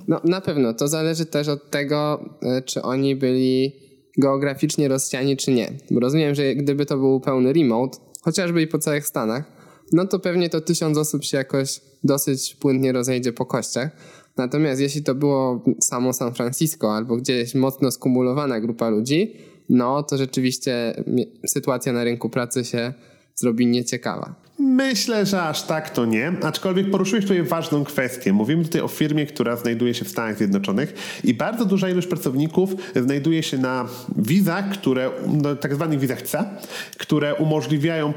[0.07, 0.73] no na pewno.
[0.73, 3.75] To zależy też od tego, e, czy oni byli
[4.17, 5.71] geograficznie rozsiani, czy nie.
[5.91, 9.54] Bo rozumiem, że gdyby to był pełny remote, chociażby i po całych Stanach,
[9.91, 13.91] no to pewnie to tysiąc osób się jakoś dosyć płynnie rozejdzie po kościach.
[14.37, 19.33] Natomiast jeśli to było samo San Francisco albo gdzieś mocno skumulowana grupa ludzi,
[19.69, 21.03] no to rzeczywiście
[21.47, 22.93] sytuacja na rynku pracy się
[23.35, 24.44] zrobi nieciekawa.
[24.59, 28.33] Myślę, że aż tak to nie, aczkolwiek poruszyłeś tutaj ważną kwestię.
[28.33, 32.75] Mówimy tutaj o firmie, która znajduje się w Stanach Zjednoczonych i bardzo duża ilość pracowników
[32.95, 33.87] znajduje się na
[34.17, 36.45] wizach, które, no, tak zwanych wizach C,
[36.97, 38.13] które umożliwiają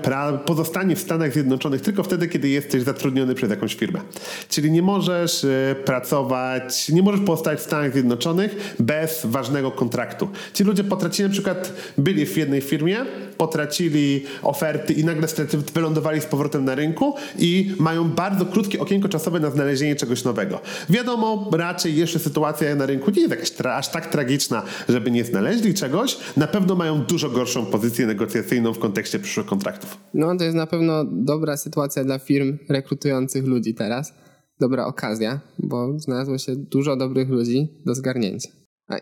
[0.46, 4.00] pozostanie w Stanach Zjednoczonych tylko wtedy, kiedy jesteś zatrudniony przez jakąś firmę.
[4.48, 10.28] Czyli nie możesz y, pracować, nie możesz pozostać w Stanach Zjednoczonych bez ważnego kontraktu.
[10.52, 13.04] Ci ludzie potracili na przykład, byli w jednej firmie,
[13.38, 15.28] potracili oferty i nagle
[15.74, 20.60] wylądowali z powrotem na rynku i mają bardzo krótkie okienko czasowe na znalezienie czegoś nowego.
[20.90, 25.74] Wiadomo, raczej jeszcze sytuacja na rynku nie jest jakaś aż tak tragiczna, żeby nie znaleźli
[25.74, 26.18] czegoś.
[26.36, 29.96] Na pewno mają dużo gorszą pozycję negocjacyjną w kontekście przyszłych kontraktów.
[30.14, 34.14] No, to jest na pewno dobra sytuacja dla firm rekrutujących ludzi teraz.
[34.60, 38.48] Dobra okazja, bo znalazło się dużo dobrych ludzi do zgarnięcia.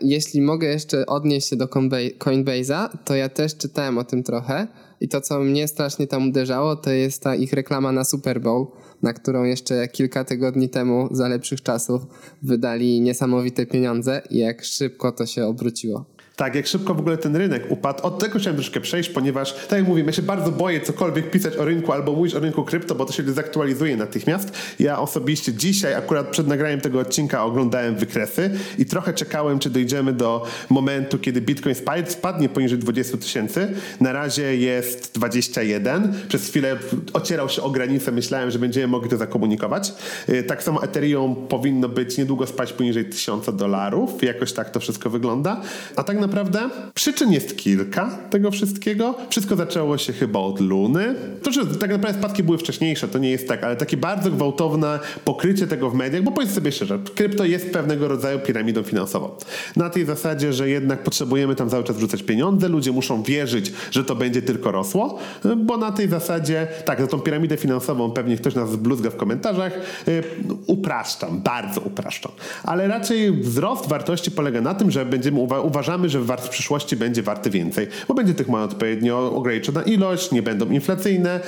[0.00, 1.66] Jeśli mogę jeszcze odnieść się do
[2.18, 4.66] Coinbase'a, to ja też czytałem o tym trochę
[5.00, 8.66] i to, co mnie strasznie tam uderzało, to jest ta ich reklama na Super Bowl,
[9.02, 12.02] na którą jeszcze kilka tygodni temu, za lepszych czasów,
[12.42, 16.15] wydali niesamowite pieniądze i jak szybko to się obróciło.
[16.36, 18.02] Tak, jak szybko w ogóle ten rynek upadł.
[18.02, 21.56] Od tego chciałem troszkę przejść, ponieważ, tak jak mówimy, ja się bardzo boję cokolwiek pisać
[21.56, 24.52] o rynku albo mówić o rynku krypto, bo to się zaktualizuje natychmiast.
[24.78, 30.12] Ja osobiście dzisiaj, akurat przed nagraniem tego odcinka, oglądałem wykresy i trochę czekałem, czy dojdziemy
[30.12, 31.74] do momentu, kiedy Bitcoin
[32.08, 33.68] spadnie poniżej 20 tysięcy.
[34.00, 36.14] Na razie jest 21.
[36.28, 36.76] Przez chwilę
[37.12, 39.92] ocierał się o granicę, myślałem, że będziemy mogli to zakomunikować.
[40.28, 44.22] Y, tak samo Ethereum powinno być niedługo spać poniżej 1000 dolarów.
[44.22, 45.60] Jakoś tak to wszystko wygląda.
[45.96, 46.70] A tak naprawdę.
[46.94, 49.14] Przyczyn jest kilka tego wszystkiego.
[49.30, 51.14] Wszystko zaczęło się chyba od Luny.
[51.42, 54.98] To, że tak naprawdę spadki były wcześniejsze, to nie jest tak, ale takie bardzo gwałtowne
[55.24, 59.30] pokrycie tego w mediach, bo powiedz sobie szczerze, krypto jest pewnego rodzaju piramidą finansową.
[59.76, 64.04] Na tej zasadzie, że jednak potrzebujemy tam cały czas wrzucać pieniądze, ludzie muszą wierzyć, że
[64.04, 65.18] to będzie tylko rosło,
[65.56, 69.72] bo na tej zasadzie, tak, za tą piramidę finansową pewnie ktoś nas zbluzga w komentarzach,
[70.08, 70.22] y,
[70.66, 72.32] upraszczam, bardzo upraszczam.
[72.64, 76.96] Ale raczej wzrost wartości polega na tym, że będziemy uwa uważamy, że że w przyszłości
[76.96, 81.40] będzie warty więcej, bo będzie tych monet odpowiednio ograniczona ilość, nie będą inflacyjne.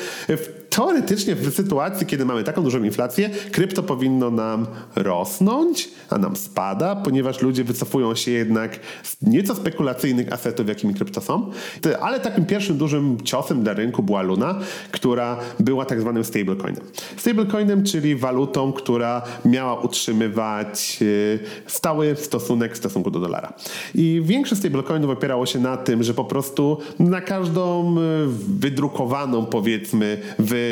[0.78, 6.96] Teoretycznie w sytuacji, kiedy mamy taką dużą inflację, krypto powinno nam rosnąć, a nam spada,
[6.96, 11.50] ponieważ ludzie wycofują się jednak z nieco spekulacyjnych asetów, jakimi krypto są.
[12.00, 14.58] Ale takim pierwszym dużym ciosem dla rynku była Luna,
[14.90, 16.84] która była tak zwanym stablecoinem.
[17.16, 23.52] Stablecoinem, czyli walutą, która miała utrzymywać y, stały stosunek w stosunku do dolara.
[23.94, 28.00] I większość stablecoinów opierało się na tym, że po prostu na każdą y,
[28.58, 30.18] wydrukowaną, powiedzmy,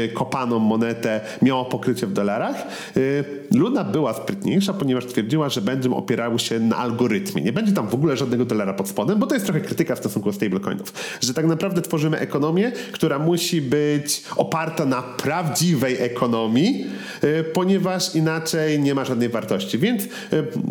[0.02, 2.66] wykopaną monetę miało pokrycie w dolarach.
[2.96, 7.42] Y, Luna była sprytniejsza, ponieważ twierdziła, że będą opierały się na algorytmie.
[7.42, 9.98] Nie będzie tam w ogóle żadnego dolara pod spodem, bo to jest trochę krytyka w
[9.98, 10.92] stosunku do stablecoinów.
[11.20, 16.86] Że tak naprawdę tworzymy ekonomię, która musi być oparta na prawdziwej ekonomii,
[17.24, 19.78] y, ponieważ inaczej nie ma żadnej wartości.
[19.78, 20.02] Więc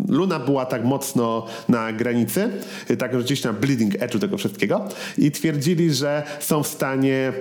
[0.08, 2.50] Luna była tak mocno na granicy,
[2.98, 7.32] tak gdzieś na bleeding edge'u tego wszystkiego i twierdzili, że są w stanie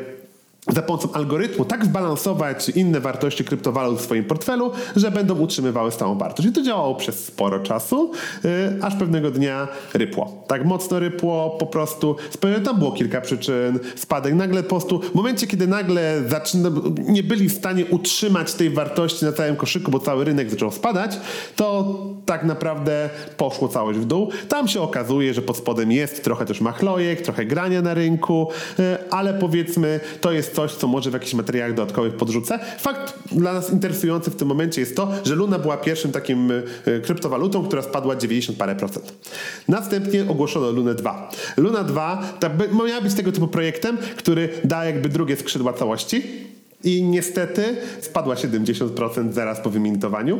[0.68, 6.18] za pomocą algorytmu tak zbalansować inne wartości kryptowalut w swoim portfelu, że będą utrzymywały stałą
[6.18, 6.50] wartość.
[6.50, 8.12] I to działało przez sporo czasu,
[8.44, 8.50] yy,
[8.82, 10.44] aż pewnego dnia rypło.
[10.48, 12.16] Tak mocno rypło, po prostu,
[12.66, 17.50] tam było kilka przyczyn, spadek, nagle po prostu, w momencie, kiedy nagle zaczyna, nie byli
[17.50, 21.18] w stanie utrzymać tej wartości na całym koszyku, bo cały rynek zaczął spadać,
[21.56, 24.30] to tak naprawdę poszło całość w dół.
[24.50, 28.86] Tam się okazuje, że pod spodem jest trochę też machlojek, trochę grania na rynku, yy,
[29.10, 32.60] ale powiedzmy, to jest coś, co może w jakichś materiałach dodatkowych podrzucę.
[32.80, 36.64] Fakt dla nas interesujący w tym momencie jest to, że Luna była pierwszym takim y,
[37.04, 39.14] kryptowalutą, która spadła 90 parę procent.
[39.68, 41.32] Następnie ogłoszono Lunę 2.
[41.58, 42.50] Luna 2 ta,
[42.88, 46.24] miała być tego typu projektem, który da jakby drugie skrzydła całości.
[46.84, 47.64] I niestety
[48.02, 50.40] spadła 70% zaraz po wymintowaniu,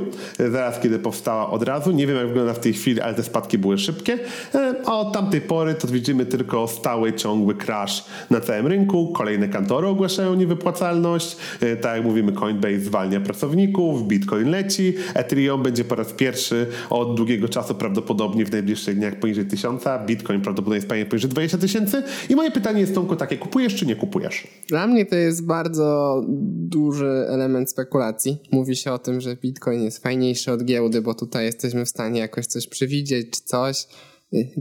[0.52, 1.92] zaraz kiedy powstała od razu.
[1.92, 4.20] Nie wiem jak wygląda w tej chwili, ale te spadki były szybkie.
[4.56, 9.14] E, a od tamtej pory to widzimy tylko stały, ciągły crash na całym rynku.
[9.14, 11.38] Kolejne kantory ogłaszają niewypłacalność.
[11.62, 17.16] E, tak jak mówimy, Coinbase zwalnia pracowników, Bitcoin leci, Ethereum będzie po raz pierwszy od
[17.18, 22.04] długiego czasu prawdopodobnie w najbliższych dniach poniżej 1000, Bitcoin prawdopodobnie spadnie poniżej 20 tysięcy.
[22.30, 24.48] I moje pytanie jest Tomku takie, kupujesz czy nie kupujesz?
[24.68, 26.22] Dla mnie to jest bardzo
[26.68, 28.38] duży element spekulacji.
[28.52, 32.20] Mówi się o tym, że Bitcoin jest fajniejszy od giełdy, bo tutaj jesteśmy w stanie
[32.20, 33.88] jakoś coś przewidzieć czy coś.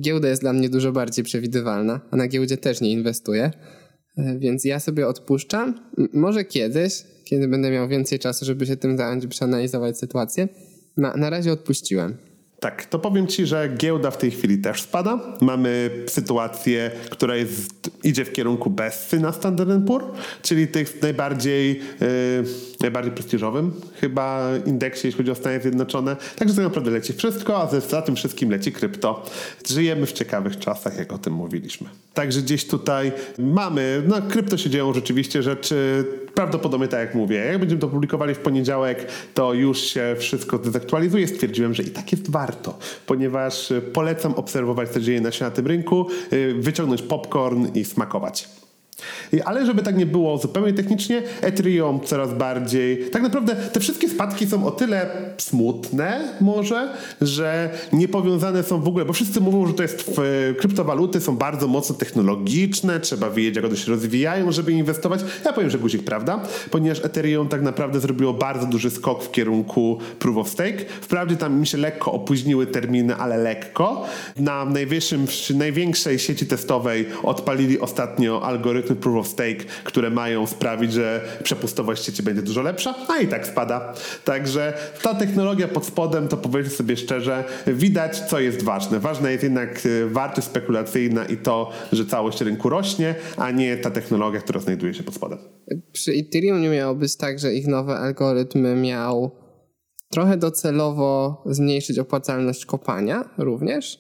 [0.01, 3.51] Giełda jest dla mnie dużo bardziej przewidywalna, a na giełdzie też nie inwestuję.
[4.17, 5.81] E, więc ja sobie odpuszczam.
[6.13, 10.49] Może kiedyś, kiedy będę miał więcej czasu, żeby się tym zająć, przeanalizować sytuację.
[10.97, 12.17] Na, na razie odpuściłem.
[12.65, 15.19] Tak, to powiem Ci, że giełda w tej chwili też spada.
[15.41, 20.05] Mamy sytuację, która jest idzie w kierunku Bessy na Standard Poor,
[20.43, 22.45] czyli tych najbardziej, yy,
[22.81, 26.17] najbardziej prestiżowym chyba indeksie, jeśli chodzi o Stany Zjednoczone.
[26.37, 29.27] Także tak naprawdę leci wszystko, a za tym wszystkim leci krypto.
[29.71, 31.89] Żyjemy w ciekawych czasach, jak o tym mówiliśmy.
[32.15, 37.37] Także gdzieś tutaj mamy, no krypto się dzieją rzeczywiście rzeczy prawdopodobnie tak jak mówię.
[37.37, 41.29] Jak będziemy to publikowali w poniedziałek, to już się wszystko zdezaktualizuje.
[41.29, 46.07] Stwierdziłem, że i tak jest warto, ponieważ polecam obserwować, co dzieje się na tym rynku,
[46.33, 48.64] y, wyciągnąć popcorn i smakować.
[49.45, 53.11] Ale żeby tak nie było zupełnie technicznie, Ethereum coraz bardziej.
[53.11, 55.07] Tak naprawdę te wszystkie spadki są o tyle
[55.39, 60.21] smutne, może, że nie powiązane są w ogóle, bo wszyscy mówią, że to jest
[60.59, 65.21] kryptowaluty są bardzo mocno technologiczne, trzeba wiedzieć, jak one się rozwijają, żeby inwestować.
[65.45, 66.41] Ja powiem, że guzik, prawda?
[66.71, 70.79] Ponieważ Ethereum tak naprawdę zrobiło bardzo duży skok w kierunku proof of stake.
[71.01, 74.07] Wprawdzie tam mi się lekko opóźniły terminy, ale lekko.
[74.37, 81.21] Na najwyższym, największej sieci testowej odpalili ostatnio algorytm proof of stake, które mają sprawić, że
[81.43, 83.95] przepustowość sieci będzie dużo lepsza, a i tak spada.
[84.25, 89.01] Także ta technologia pod spodem, to powiedzmy sobie szczerze, widać co jest ważne.
[89.01, 93.91] Ważna jest jednak e, wartość spekulacyjna i to, że całość rynku rośnie, a nie ta
[93.91, 95.39] technologia, która znajduje się pod spodem.
[95.93, 99.31] Przy Ethereum nie miało być tak, że ich nowe algorytmy miał
[100.11, 103.99] trochę docelowo zmniejszyć opłacalność kopania również,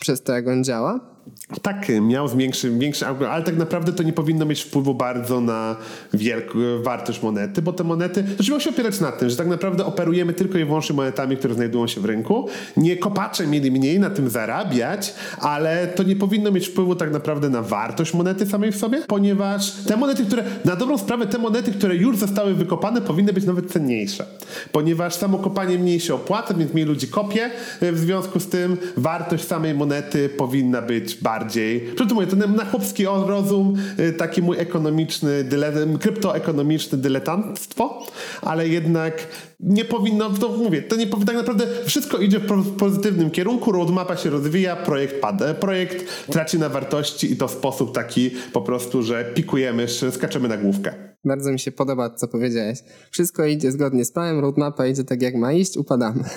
[0.00, 1.17] przez to jak on działa
[1.62, 5.76] tak, miał większy, większy ale tak naprawdę to nie powinno mieć wpływu bardzo na
[6.14, 9.84] wielką wartość monety, bo te monety, to trzeba się opierać na tym, że tak naprawdę
[9.86, 12.48] operujemy tylko i wyłącznie monetami, które znajdują się w rynku.
[12.76, 17.50] Nie kopacze mieli mniej na tym zarabiać, ale to nie powinno mieć wpływu tak naprawdę
[17.50, 21.72] na wartość monety samej w sobie, ponieważ te monety, które, na dobrą sprawę, te monety,
[21.72, 24.26] które już zostały wykopane, powinny być nawet cenniejsze,
[24.72, 27.50] ponieważ samo kopanie mniej się opłaca, więc mniej ludzi kopie,
[27.82, 31.80] w związku z tym wartość samej monety powinna być bardziej.
[31.80, 35.44] Przecież mówię, ten na chłopski rozum, y, taki mój ekonomiczny,
[36.00, 38.06] kryptoekonomiczny dyletantstwo,
[38.42, 39.28] ale jednak
[39.60, 44.16] nie powinno, to mówię, to nie powinno, tak naprawdę wszystko idzie w pozytywnym kierunku, roadmapa
[44.16, 49.02] się rozwija, projekt pada, projekt traci na wartości i to w sposób taki po prostu,
[49.02, 51.07] że pikujemy, skaczemy na główkę.
[51.24, 52.78] Bardzo mi się podoba, co powiedziałeś.
[53.10, 56.24] Wszystko idzie zgodnie z planem, roadmapa idzie tak jak ma iść, upadamy.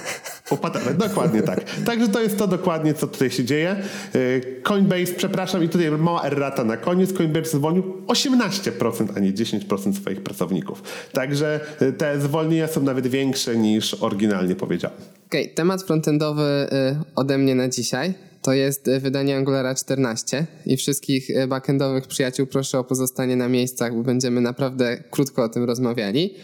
[0.52, 1.64] Upadamy, dokładnie tak.
[1.86, 3.76] Także to jest to dokładnie, co tutaj się dzieje.
[4.16, 7.14] Y, Coinbase, przepraszam, i tutaj mała errata na koniec.
[7.14, 10.84] Coinbase zwolnił 18%, a nie 10% swoich pracowników.
[11.14, 14.98] Także y, te zwolnienia są nawet większe niż oryginalnie powiedziałem.
[15.28, 20.78] Okej, okay, temat frontendowy y, ode mnie na dzisiaj to jest wydanie Angulara 14 i
[20.78, 25.64] wszystkich y, backendowych przyjaciół proszę o pozostanie na miejscach, bo będziemy naprawdę krótko o tym
[25.64, 26.36] rozmawiali.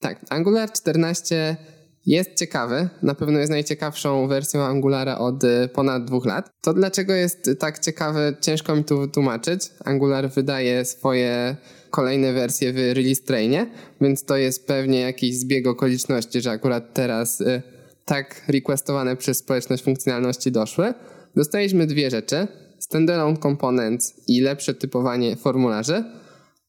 [0.00, 1.56] Tak, Angular 14
[2.06, 6.50] jest ciekawy, na pewno jest najciekawszą wersją Angulara od y, ponad dwóch lat.
[6.60, 9.70] To dlaczego jest tak ciekawy, ciężko mi tu wytłumaczyć.
[9.84, 11.56] Angular wydaje swoje
[11.90, 13.70] kolejne wersje w release trainie,
[14.00, 17.42] więc to jest pewnie jakiś zbieg okoliczności, że akurat teraz
[18.04, 20.94] tak requestowane przez społeczność funkcjonalności doszły.
[21.36, 22.46] Dostaliśmy dwie rzeczy:
[22.78, 26.04] standalone components i lepsze typowanie formularzy.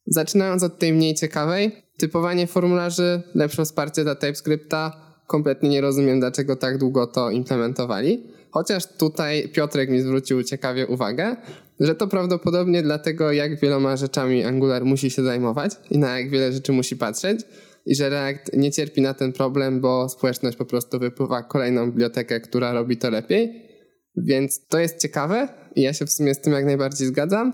[0.07, 5.09] Zaczynając od tej mniej ciekawej, typowanie formularzy, lepsze wsparcie dla TypeScripta.
[5.27, 8.23] Kompletnie nie rozumiem, dlaczego tak długo to implementowali.
[8.51, 11.35] Chociaż tutaj Piotrek mi zwrócił ciekawie uwagę,
[11.79, 16.51] że to prawdopodobnie dlatego, jak wieloma rzeczami Angular musi się zajmować i na jak wiele
[16.51, 17.39] rzeczy musi patrzeć
[17.85, 22.39] i że React nie cierpi na ten problem, bo społeczność po prostu wypływa kolejną bibliotekę,
[22.39, 23.68] która robi to lepiej.
[24.15, 27.53] Więc to jest ciekawe i ja się w sumie z tym jak najbardziej zgadzam.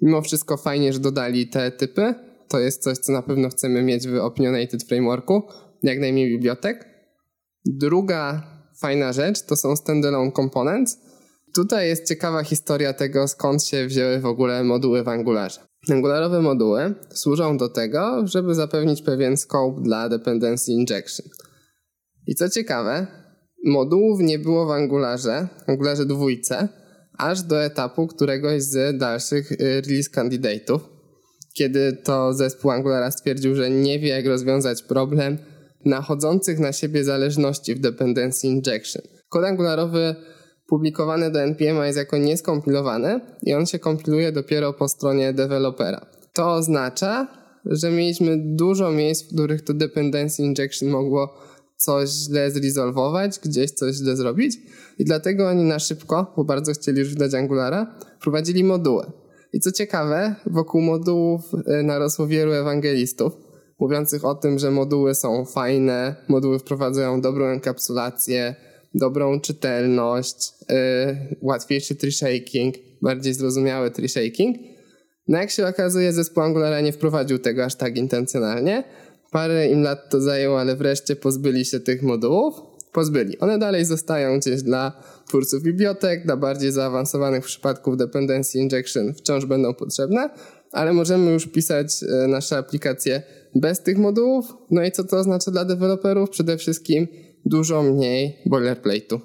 [0.00, 2.14] Mimo wszystko fajnie, że dodali te typy.
[2.48, 5.42] To jest coś, co na pewno chcemy mieć w Opinionated Frameworku.
[5.82, 6.88] Jak najmniej bibliotek.
[7.66, 8.46] Druga
[8.80, 10.98] fajna rzecz to są standalone components.
[11.54, 15.60] Tutaj jest ciekawa historia tego, skąd się wzięły w ogóle moduły w Angularze.
[15.90, 21.26] Angularowe moduły służą do tego, żeby zapewnić pewien scope dla dependency injection.
[22.26, 23.06] I co ciekawe,
[23.64, 26.68] modułów nie było w Angularze, Angularze dwójce,
[27.18, 30.80] aż do etapu któregoś z dalszych y, release candidate'ów,
[31.54, 35.38] kiedy to zespół Angulara stwierdził, że nie wie jak rozwiązać problem
[35.84, 39.02] nachodzących na siebie zależności w dependency injection.
[39.28, 40.14] Kod angularowy
[40.66, 46.06] publikowany do NPM jest jako nieskompilowany i on się kompiluje dopiero po stronie dewelopera.
[46.32, 47.28] To oznacza,
[47.64, 51.34] że mieliśmy dużo miejsc, w których to dependency injection mogło
[51.84, 54.58] coś źle zresolwować, gdzieś coś źle zrobić
[54.98, 59.06] i dlatego oni na szybko, bo bardzo chcieli już wydać Angulara, prowadzili moduły.
[59.52, 63.32] I co ciekawe, wokół modułów e, narosło wielu ewangelistów,
[63.78, 68.54] mówiących o tym, że moduły są fajne, moduły wprowadzają dobrą enkapsulację,
[68.94, 74.56] dobrą czytelność, yy, łatwiejszy tree shaking, bardziej zrozumiały tree shaking.
[75.28, 78.84] No jak się okazuje, zespół Angulara nie wprowadził tego aż tak intencjonalnie.
[79.32, 82.54] Parę im lat to zajęło, ale wreszcie pozbyli się tych modułów.
[82.92, 83.38] Pozbyli.
[83.38, 89.74] One dalej zostają gdzieś dla twórców bibliotek, dla bardziej zaawansowanych przypadków dependency injection wciąż będą
[89.74, 90.30] potrzebne,
[90.72, 93.22] ale możemy już pisać e, nasze aplikacje
[93.54, 94.54] bez tych modułów.
[94.70, 96.30] No i co to oznacza dla deweloperów?
[96.30, 97.06] Przede wszystkim
[97.44, 99.20] dużo mniej boilerplate'u.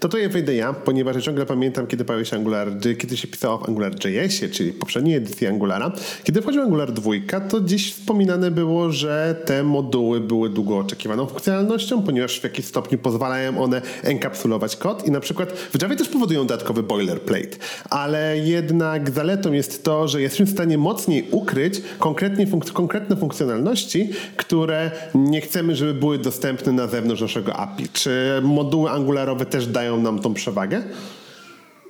[0.00, 2.68] To tutaj wejdę ja, ponieważ ja ciągle pamiętam, kiedy pojawił się Angular,
[2.98, 5.92] kiedy się pisało w AngularJS-ie, czyli poprzedniej edycji Angulara.
[6.24, 7.12] Kiedy wchodził Angular 2,
[7.48, 12.98] to gdzieś wspominane było, że te moduły były długo oczekiwaną funkcjonalnością, ponieważ w jakimś stopniu
[12.98, 17.56] pozwalają one enkapsulować kod i na przykład w Java też powodują dodatkowy boilerplate.
[17.90, 24.10] Ale jednak zaletą jest to, że jesteśmy w stanie mocniej ukryć konkretnie funk konkretne funkcjonalności,
[24.36, 27.88] które nie chcemy, żeby były dostępne na zewnątrz naszego API.
[27.92, 30.82] Czy moduły angularowe też też dają nam tą przewagę?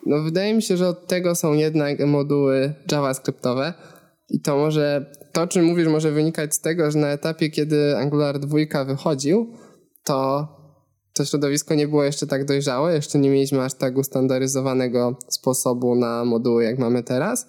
[0.06, 3.74] No wydaje mi się, że od tego są jednak moduły JavaScriptowe
[4.30, 7.96] i to może, to o czym mówisz może wynikać z tego, że na etapie, kiedy
[7.96, 9.52] Angular 2 wychodził,
[10.04, 10.48] to
[11.14, 16.24] to środowisko nie było jeszcze tak dojrzałe, jeszcze nie mieliśmy aż tak ustandaryzowanego sposobu na
[16.24, 17.46] moduły, jak mamy teraz.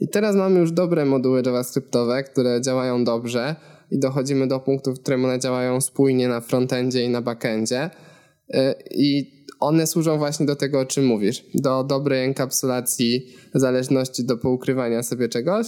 [0.00, 3.56] I teraz mamy już dobre moduły JavaScriptowe, które działają dobrze
[3.90, 7.90] i dochodzimy do punktów, w którym one działają spójnie na frontendzie i na backendzie.
[8.54, 9.33] Y, I
[9.64, 15.28] one służą właśnie do tego, o czym mówisz, do dobrej enkapsulacji zależności, do poukrywania sobie
[15.28, 15.66] czegoś.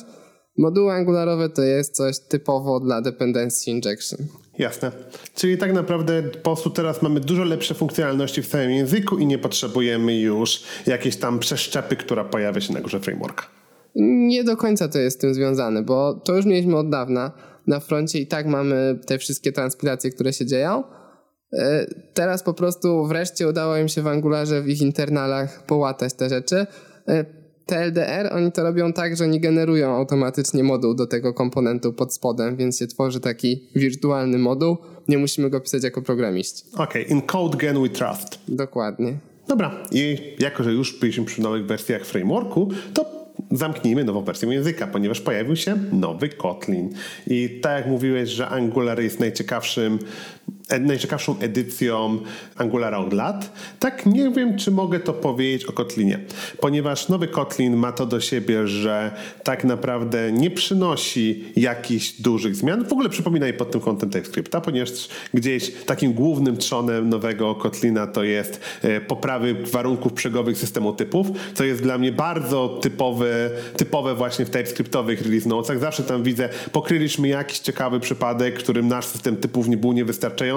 [0.58, 4.18] Moduły angularowe to jest coś typowo dla dependency injection.
[4.58, 4.92] Jasne.
[5.34, 9.38] Czyli tak naprawdę po prostu teraz mamy dużo lepsze funkcjonalności w całym języku i nie
[9.38, 13.46] potrzebujemy już jakiejś tam przeszczepy, która pojawia się na górze frameworka.
[13.94, 17.32] Nie do końca to jest z tym związane, bo to już mieliśmy od dawna.
[17.66, 20.84] Na froncie i tak mamy te wszystkie transpilacje, które się dzieją,
[22.14, 26.66] teraz po prostu wreszcie udało im się w Angularze w ich internalach połatać te rzeczy.
[27.08, 27.24] E,
[27.66, 32.56] TLDR oni to robią tak, że oni generują automatycznie moduł do tego komponentu pod spodem,
[32.56, 34.76] więc się tworzy taki wirtualny moduł.
[35.08, 36.64] Nie musimy go pisać jako programiści.
[36.74, 37.16] Okej, okay.
[37.16, 38.38] in code gen we trust.
[38.48, 39.18] Dokładnie.
[39.48, 43.16] Dobra, i jako, że już byliśmy przy nowych wersjach frameworku, to
[43.50, 46.90] zamknijmy nową wersję języka, ponieważ pojawił się nowy Kotlin.
[47.26, 49.98] I tak jak mówiłeś, że Angular jest najciekawszym
[50.48, 52.18] E, najciekawszą edycją
[52.56, 53.52] Angulara od lat.
[53.78, 56.20] Tak nie wiem, czy mogę to powiedzieć o Kotlinie,
[56.60, 59.10] ponieważ nowy Kotlin ma to do siebie, że
[59.44, 62.84] tak naprawdę nie przynosi jakichś dużych zmian.
[62.84, 64.90] W ogóle przypomina pod tym kątem TypeScripta, ponieważ
[65.34, 71.64] gdzieś takim głównym trzonem nowego Kotlina to jest e, poprawy warunków przegowych systemu typów, co
[71.64, 75.78] jest dla mnie bardzo typowe, typowe właśnie w TypeScriptowych release notesach.
[75.78, 80.55] Zawsze tam widzę, pokryliśmy jakiś ciekawy przypadek, którym nasz system typów nie był niewystarczający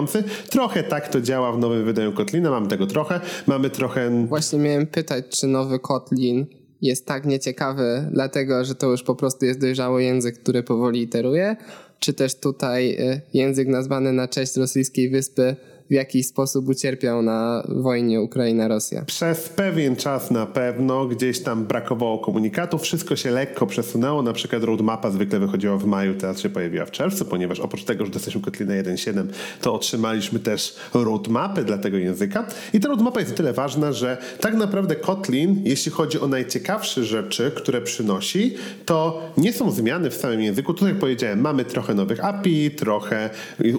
[0.50, 3.22] Trochę tak to działa w nowym wydaniu Kotlina, mamy tego trochę.
[3.47, 4.26] Mamy trochę...
[4.28, 6.45] Właśnie miałem pytać, czy nowy Kotlin
[6.82, 11.56] jest tak nieciekawy, dlatego że to już po prostu jest dojrzały język, który powoli iteruje,
[12.00, 15.56] czy też tutaj y, język nazwany na cześć rosyjskiej wyspy
[15.90, 19.06] w jakiś sposób ucierpiał na wojnie Ukraina-Rosja.
[19.06, 24.64] Przez pewien czas na pewno gdzieś tam brakowało komunikatu, wszystko się lekko przesunęło, na przykład
[24.64, 28.42] roadmapa zwykle wychodziła w maju, teraz się pojawiła w czerwcu, ponieważ oprócz tego, że dostaliśmy
[28.42, 29.26] Kotlina 1.7,
[29.62, 34.18] to otrzymaliśmy też roadmapy dla tego języka i ta roadmapa jest o tyle ważna, że
[34.40, 40.16] tak naprawdę Kotlin, jeśli chodzi o najciekawsze rzeczy, które przynosi, to nie są zmiany w
[40.16, 40.74] samym języku.
[40.74, 43.30] Tutaj jak powiedziałem, mamy trochę nowych API, trochę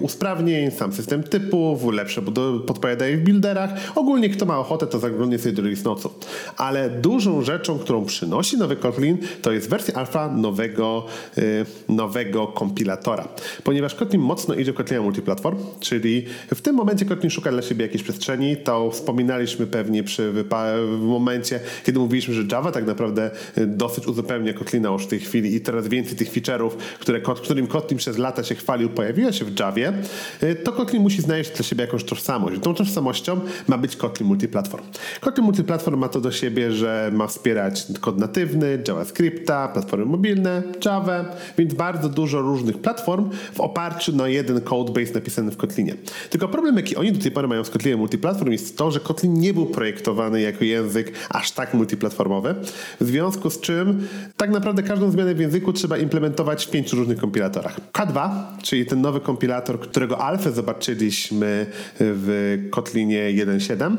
[0.00, 2.22] usprawnień, sam system typów, lepsze
[2.66, 3.70] podpowiadają w builderach.
[3.94, 6.10] Ogólnie kto ma ochotę, to zaglądnie sobie do release nocu.
[6.56, 13.28] Ale dużą rzeczą, którą przynosi nowy Kotlin, to jest wersja alfa nowego, yy, nowego kompilatora.
[13.64, 18.02] Ponieważ Kotlin mocno idzie Kotlina multiplatform, czyli w tym momencie Kotlin szuka dla siebie jakiejś
[18.02, 18.56] przestrzeni.
[18.56, 24.52] To wspominaliśmy pewnie przy w momencie, kiedy mówiliśmy, że Java tak naprawdę y, dosyć uzupełnia
[24.52, 26.70] Kotlina już w tej chwili i teraz więcej tych feature'ów,
[27.00, 29.92] które, którym Kotlin przez lata się chwalił, pojawiło się w Javie,
[30.42, 32.60] y, to Kotlin musi znaleźć dla siebie jakąś tożsamość.
[32.62, 34.84] Tą tożsamością ma być Kotlin Multiplatform.
[35.20, 41.24] Kotlin Multiplatform ma to do siebie, że ma wspierać kod natywny, JavaScripta, platformy mobilne, Java,
[41.58, 45.94] więc bardzo dużo różnych platform w oparciu na jeden codebase napisany w Kotlinie.
[46.30, 49.34] Tylko problem, jaki oni do tej pory mają z Kotlinem Multiplatform jest to, że Kotlin
[49.34, 52.54] nie był projektowany jako język aż tak multiplatformowy,
[53.00, 57.18] w związku z czym tak naprawdę każdą zmianę w języku trzeba implementować w pięciu różnych
[57.18, 57.80] kompilatorach.
[57.92, 58.30] K2,
[58.62, 61.66] czyli ten nowy kompilator, którego alfę zobaczyliśmy
[61.98, 63.96] w Kotlinie 1.7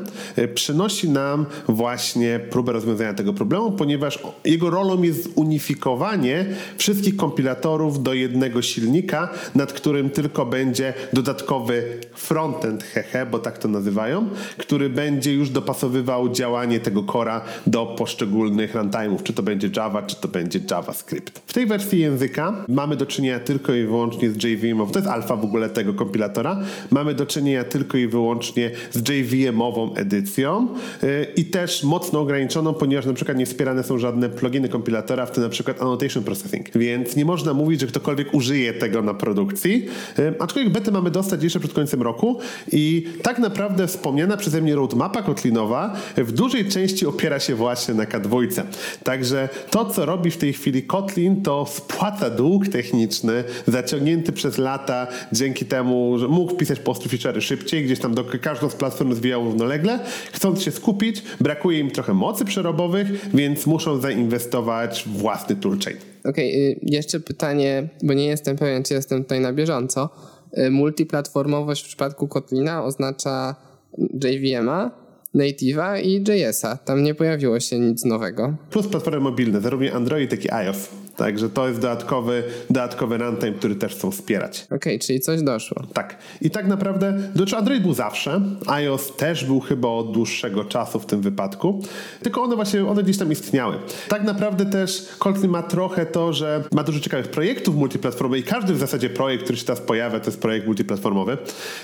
[0.54, 6.46] przynosi nam właśnie próbę rozwiązania tego problemu, ponieważ jego rolą jest unifikowanie
[6.78, 11.82] wszystkich kompilatorów do jednego silnika, nad którym tylko będzie dodatkowy
[12.14, 14.28] frontend, hehe, bo tak to nazywają,
[14.58, 20.16] który będzie już dopasowywał działanie tego kora do poszczególnych runtime'ów, czy to będzie Java, czy
[20.16, 21.42] to będzie JavaScript.
[21.46, 25.36] W tej wersji języka mamy do czynienia tylko i wyłącznie z JVM, to jest alfa
[25.36, 26.60] w ogóle tego kompilatora,
[26.90, 30.68] mamy do czynienia tylko i wyłącznie z JVM-ową edycją
[31.02, 35.30] yy, i też mocno ograniczoną, ponieważ na przykład nie wspierane są żadne pluginy kompilatora, w
[35.30, 39.86] tym na przykład annotation processing, więc nie można mówić, że ktokolwiek użyje tego na produkcji,
[40.18, 42.38] yy, aczkolwiek betę mamy dostać jeszcze przed końcem roku
[42.72, 48.04] i tak naprawdę wspomniana przeze mnie roadmapa kotlinowa w dużej części opiera się właśnie na
[48.04, 48.62] K2.
[49.04, 55.06] Także to, co robi w tej chwili Kotlin, to spłaca dług techniczny zaciągnięty przez lata
[55.32, 59.10] dzięki temu, że mógł pisać po prostu feature'y szybciej, gdzieś tam do każdą z platform
[59.10, 60.00] rozwijał równolegle.
[60.32, 65.96] Chcąc się skupić, brakuje im trochę mocy przerobowych, więc muszą zainwestować w własny toolchain.
[66.24, 70.10] Okej, okay, jeszcze pytanie, bo nie jestem pewien, czy jestem tutaj na bieżąco.
[70.58, 73.56] Y, multiplatformowość w przypadku Kotlina oznacza
[73.98, 74.90] JVM-a,
[75.34, 76.76] Native'a i JS-a.
[76.76, 78.54] Tam nie pojawiło się nic nowego.
[78.70, 80.88] Plus platformy mobilne, zarówno Android, jak i iOS.
[81.16, 84.64] Także to jest dodatkowy, dodatkowy runtime, który też chcą wspierać.
[84.66, 85.82] Okej, okay, czyli coś doszło.
[85.92, 86.16] Tak.
[86.40, 91.06] I tak naprawdę, znaczy Android był zawsze, iOS też był chyba od dłuższego czasu w
[91.06, 91.82] tym wypadku,
[92.22, 93.76] tylko one właśnie, one gdzieś tam istniały.
[94.08, 98.74] Tak naprawdę też Kotlin ma trochę to, że ma dużo ciekawych projektów multiplatformowych i każdy
[98.74, 101.38] w zasadzie projekt, który się teraz pojawia, to jest projekt multiplatformowy.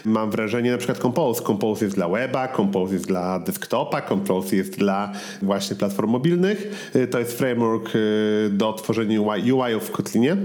[0.05, 1.43] Mam wrażenie, na przykład Compose.
[1.43, 5.12] Compose jest dla weba, Compose jest dla desktopa, Compose jest dla
[5.43, 6.91] właśnie platform mobilnych.
[7.11, 10.37] To jest framework y, do tworzenia UI, UI w Kotlinie,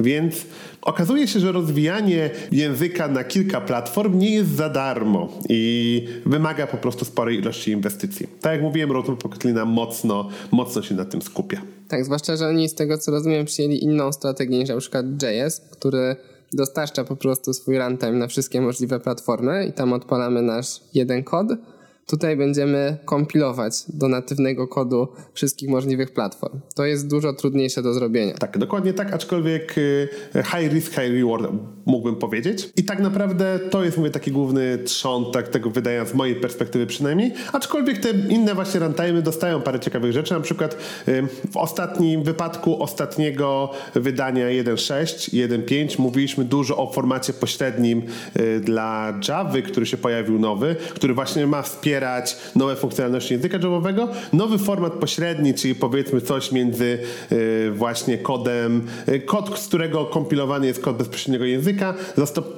[0.00, 0.34] więc
[0.82, 6.76] okazuje się, że rozwijanie języka na kilka platform nie jest za darmo i wymaga po
[6.76, 8.26] prostu sporej ilości inwestycji.
[8.40, 11.62] Tak jak mówiłem, roadmap Kotlina mocno, mocno się na tym skupia.
[11.88, 15.60] Tak, zwłaszcza, że oni z tego co rozumiem przyjęli inną strategię niż na przykład JS,
[15.70, 16.16] który
[16.52, 21.46] dostarcza po prostu swój runtime na wszystkie możliwe platformy i tam odpalamy nasz jeden kod
[22.12, 26.60] Tutaj będziemy kompilować do natywnego kodu wszystkich możliwych platform.
[26.74, 28.34] To jest dużo trudniejsze do zrobienia.
[28.34, 31.52] Tak, dokładnie tak, aczkolwiek y, high risk, high reward
[31.86, 32.70] mógłbym powiedzieć.
[32.76, 36.86] I tak naprawdę to jest, mówię, taki główny trzon tak, tego wydania z mojej perspektywy
[36.86, 37.32] przynajmniej.
[37.52, 40.34] Aczkolwiek te inne właśnie runtime'y dostają parę ciekawych rzeczy.
[40.34, 40.76] Na przykład
[41.08, 48.02] y, w ostatnim wypadku ostatniego wydania 1.6 i 1.5 mówiliśmy dużo o formacie pośrednim
[48.36, 53.58] y, dla Java, który się pojawił nowy, który właśnie ma wspierać wspierać nowe funkcjonalności języka
[53.62, 54.08] Javowego.
[54.32, 56.98] Nowy format pośredni, czyli powiedzmy coś między
[57.32, 61.94] y, właśnie kodem, y, kod, z którego kompilowany jest kod bezpośredniego języka,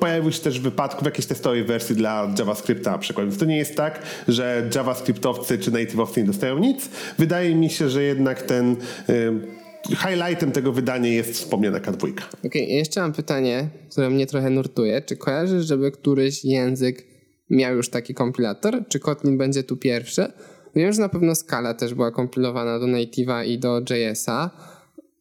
[0.01, 3.27] pojawił się też w wypadku w jakiejś testowej wersji dla JavaScripta na przykład.
[3.27, 6.89] Więc to nie jest tak, że JavaScriptowcy czy native'owcy nie dostają nic.
[7.19, 8.77] Wydaje mi się, że jednak ten
[9.09, 9.33] y,
[9.89, 11.97] highlightem tego wydania jest wspomniana K2.
[11.97, 15.03] Okej, okay, jeszcze mam pytanie, które mnie trochę nurtuje.
[15.03, 17.14] Czy kojarzysz, żeby któryś język
[17.51, 20.27] miał już taki kompilator, czy Kotlin będzie tu pierwszy.
[20.77, 24.51] Wiem, że na pewno Scala też była kompilowana do Native'a i do JS-a.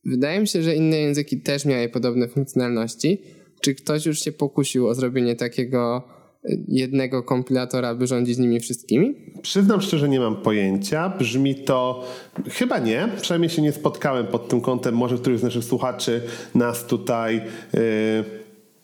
[0.06, 3.22] Wydaje mi się, że inne języki też miały podobne funkcjonalności.
[3.62, 6.04] Czy ktoś już się pokusił o zrobienie takiego
[6.46, 9.16] y, jednego kompilatora, by rządzić nimi wszystkimi?
[9.42, 11.10] Przyznam szczerze, nie mam pojęcia.
[11.10, 12.04] Brzmi to
[12.50, 13.10] chyba nie.
[13.22, 14.96] Przynajmniej się nie spotkałem pod tym kątem.
[14.96, 16.22] Może któryś z naszych słuchaczy
[16.56, 17.42] nas tutaj.
[17.74, 18.43] Yy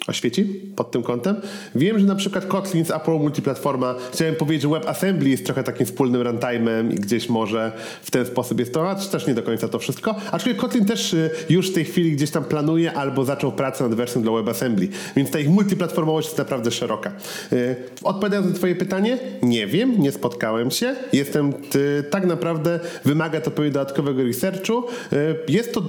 [0.09, 0.45] oświeci
[0.75, 1.35] pod tym kątem.
[1.75, 5.85] Wiem, że na przykład Kotlin z Apple Multiplatforma, chciałem powiedzieć, że WebAssembly jest trochę takim
[5.85, 9.67] wspólnym runtime'em i gdzieś może w ten sposób jest to, a też nie do końca
[9.67, 10.15] to wszystko.
[10.31, 13.95] Aczkolwiek Kotlin też y, już w tej chwili gdzieś tam planuje albo zaczął pracę nad
[13.95, 17.11] wersją dla WebAssembly, więc ta ich multiplatformowość jest naprawdę szeroka.
[17.53, 20.95] Y, odpowiadając na twoje pytanie, nie wiem, nie spotkałem się.
[21.13, 24.83] Jestem ty, tak naprawdę, wymaga to pewnie dodatkowego researchu.
[25.13, 25.83] Y, jest to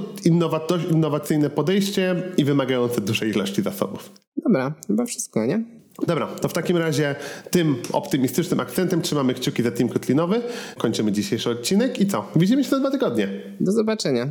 [0.91, 4.10] innowacyjne podejście i wymagające dużej ilości zasobów.
[4.37, 5.65] Dobra, chyba wszystko, nie?
[6.07, 7.15] Dobra, to w takim razie
[7.51, 10.43] tym optymistycznym akcentem trzymamy kciuki za Team Kotlinowy.
[10.79, 12.27] Kończymy dzisiejszy odcinek i co?
[12.37, 13.29] Widzimy się za dwa tygodnie.
[13.61, 14.29] Do zobaczenia.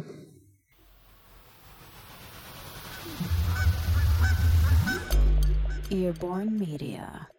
[5.91, 7.38] Earborn Media.